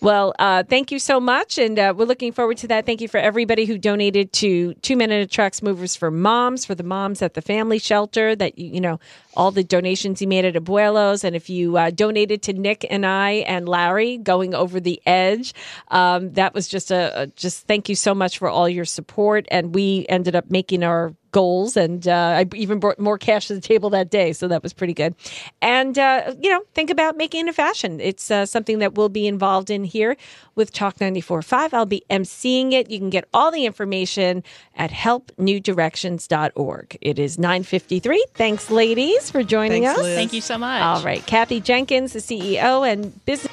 Well, 0.02 0.34
uh, 0.40 0.64
thank 0.64 0.92
you 0.92 1.00
so 1.00 1.20
much, 1.20 1.58
and 1.58 1.78
uh, 1.78 1.94
we're 1.96 2.06
looking 2.06 2.32
forward 2.32 2.58
to 2.58 2.68
that. 2.70 2.86
Thank 2.86 3.02
you 3.02 3.08
for 3.08 3.20
everybody 3.20 3.66
who 3.66 3.78
donated 3.78 4.34
to 4.34 4.74
Two 4.76 4.96
Minute 4.96 5.30
Trucks 5.30 5.62
Movers 5.62 5.96
for 5.96 6.10
Moms, 6.10 6.66
for 6.66 6.74
the 6.74 6.84
moms 6.84 7.22
at 7.22 7.36
the 7.36 7.42
family 7.42 7.78
shelter. 7.78 8.36
That 8.36 8.58
you, 8.58 8.74
you 8.76 8.82
know, 8.82 9.00
all 9.36 9.52
the 9.52 9.64
donations 9.64 10.22
you 10.22 10.28
made 10.28 10.46
at 10.46 10.56
Abuelos, 10.56 11.24
and 11.24 11.36
if 11.36 11.50
you 11.50 11.78
uh, 11.78 11.92
donated 11.92 12.42
to 12.44 12.54
Nick 12.54 12.86
and 12.90 13.06
I 13.06 13.32
and 13.48 13.70
Larry 13.70 14.18
going 14.18 14.56
over 14.56 14.80
the 14.80 15.02
edge, 15.06 15.54
um, 15.90 16.34
that 16.34 16.54
was 16.54 16.68
just 16.68 16.90
a, 16.90 17.22
a 17.22 17.28
just 17.28 17.68
thank 17.68 17.88
you 17.88 17.96
so 17.96 18.16
much 18.16 18.40
for 18.40 18.50
all 18.50 18.68
your 18.68 18.86
support. 18.86 19.46
And 19.52 19.76
we 19.76 20.06
ended 20.10 20.36
up 20.36 20.50
making 20.50 20.84
our 20.84 21.14
goals 21.34 21.76
and 21.76 22.08
uh, 22.08 22.40
I 22.40 22.46
even 22.56 22.80
brought 22.80 22.98
more 23.00 23.18
cash 23.18 23.48
to 23.48 23.56
the 23.56 23.62
table 23.62 23.90
that 23.90 24.10
day 24.10 24.32
so 24.32 24.48
that 24.48 24.64
was 24.64 24.72
pretty 24.72 24.94
good. 24.94 25.14
And 25.62 26.00
uh, 26.00 26.34
you 26.40 26.50
know 26.50 26.62
think 26.74 26.90
about 26.90 27.18
making 27.18 27.48
it 27.48 27.50
a 27.50 27.54
fashion. 27.54 28.00
It's 28.00 28.32
uh, 28.32 28.46
something 28.46 28.80
that 28.80 28.96
we'll 28.96 29.10
be 29.10 29.28
involved 29.28 29.70
in 29.70 29.84
here 29.84 30.16
with 30.56 30.72
talk 30.72 30.96
94.5 30.98 31.74
i'll 31.74 31.86
be 31.86 32.04
emceeing 32.10 32.72
it. 32.72 32.90
You 32.90 33.00
can 33.00 33.10
get 33.10 33.28
all 33.34 33.52
the 33.52 33.66
information 33.66 34.44
at 34.76 34.92
helpnewdirections.org 34.92 36.98
it 37.02 37.20
is 37.20 37.36
9.53 37.38 38.18
thanks 38.36 38.72
ladies 38.72 39.30
for 39.30 39.44
joining 39.44 39.84
Thanks, 39.84 40.00
us. 40.00 40.06
Liz. 40.06 40.16
Thank 40.16 40.32
you 40.32 40.40
so 40.42 40.58
much. 40.58 40.82
all 40.82 41.04
right. 41.04 41.26
Kathy 41.26 41.60
jenkins 41.60 42.14
the 42.14 42.20
ceo 42.20 42.90
and 42.90 43.26
business 43.26 43.52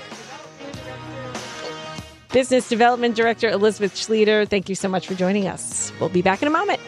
Business 2.32 2.68
Development 2.68 3.16
Director 3.16 3.48
Elizabeth 3.48 3.92
Schleter, 3.94 4.48
thank 4.48 4.68
you 4.68 4.76
so 4.76 4.88
much 4.88 5.08
for 5.08 5.14
joining 5.14 5.48
us. 5.48 5.92
We'll 5.98 6.10
be 6.10 6.22
back 6.22 6.42
in 6.42 6.46
a 6.46 6.50
moment. 6.52 6.78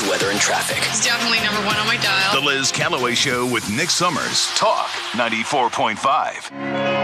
News, 0.00 0.08
weather, 0.10 0.30
and 0.30 0.40
traffic. 0.40 0.78
It's 0.78 1.04
definitely 1.04 1.40
number 1.44 1.60
one 1.66 1.76
on 1.76 1.86
my 1.86 1.96
dial. 1.96 2.40
The 2.40 2.46
Liz 2.46 2.72
Callaway 2.72 3.14
Show 3.14 3.46
with 3.46 3.70
Nick 3.70 3.90
Summers. 3.90 4.48
Talk 4.56 4.88
94.5. 5.12 6.96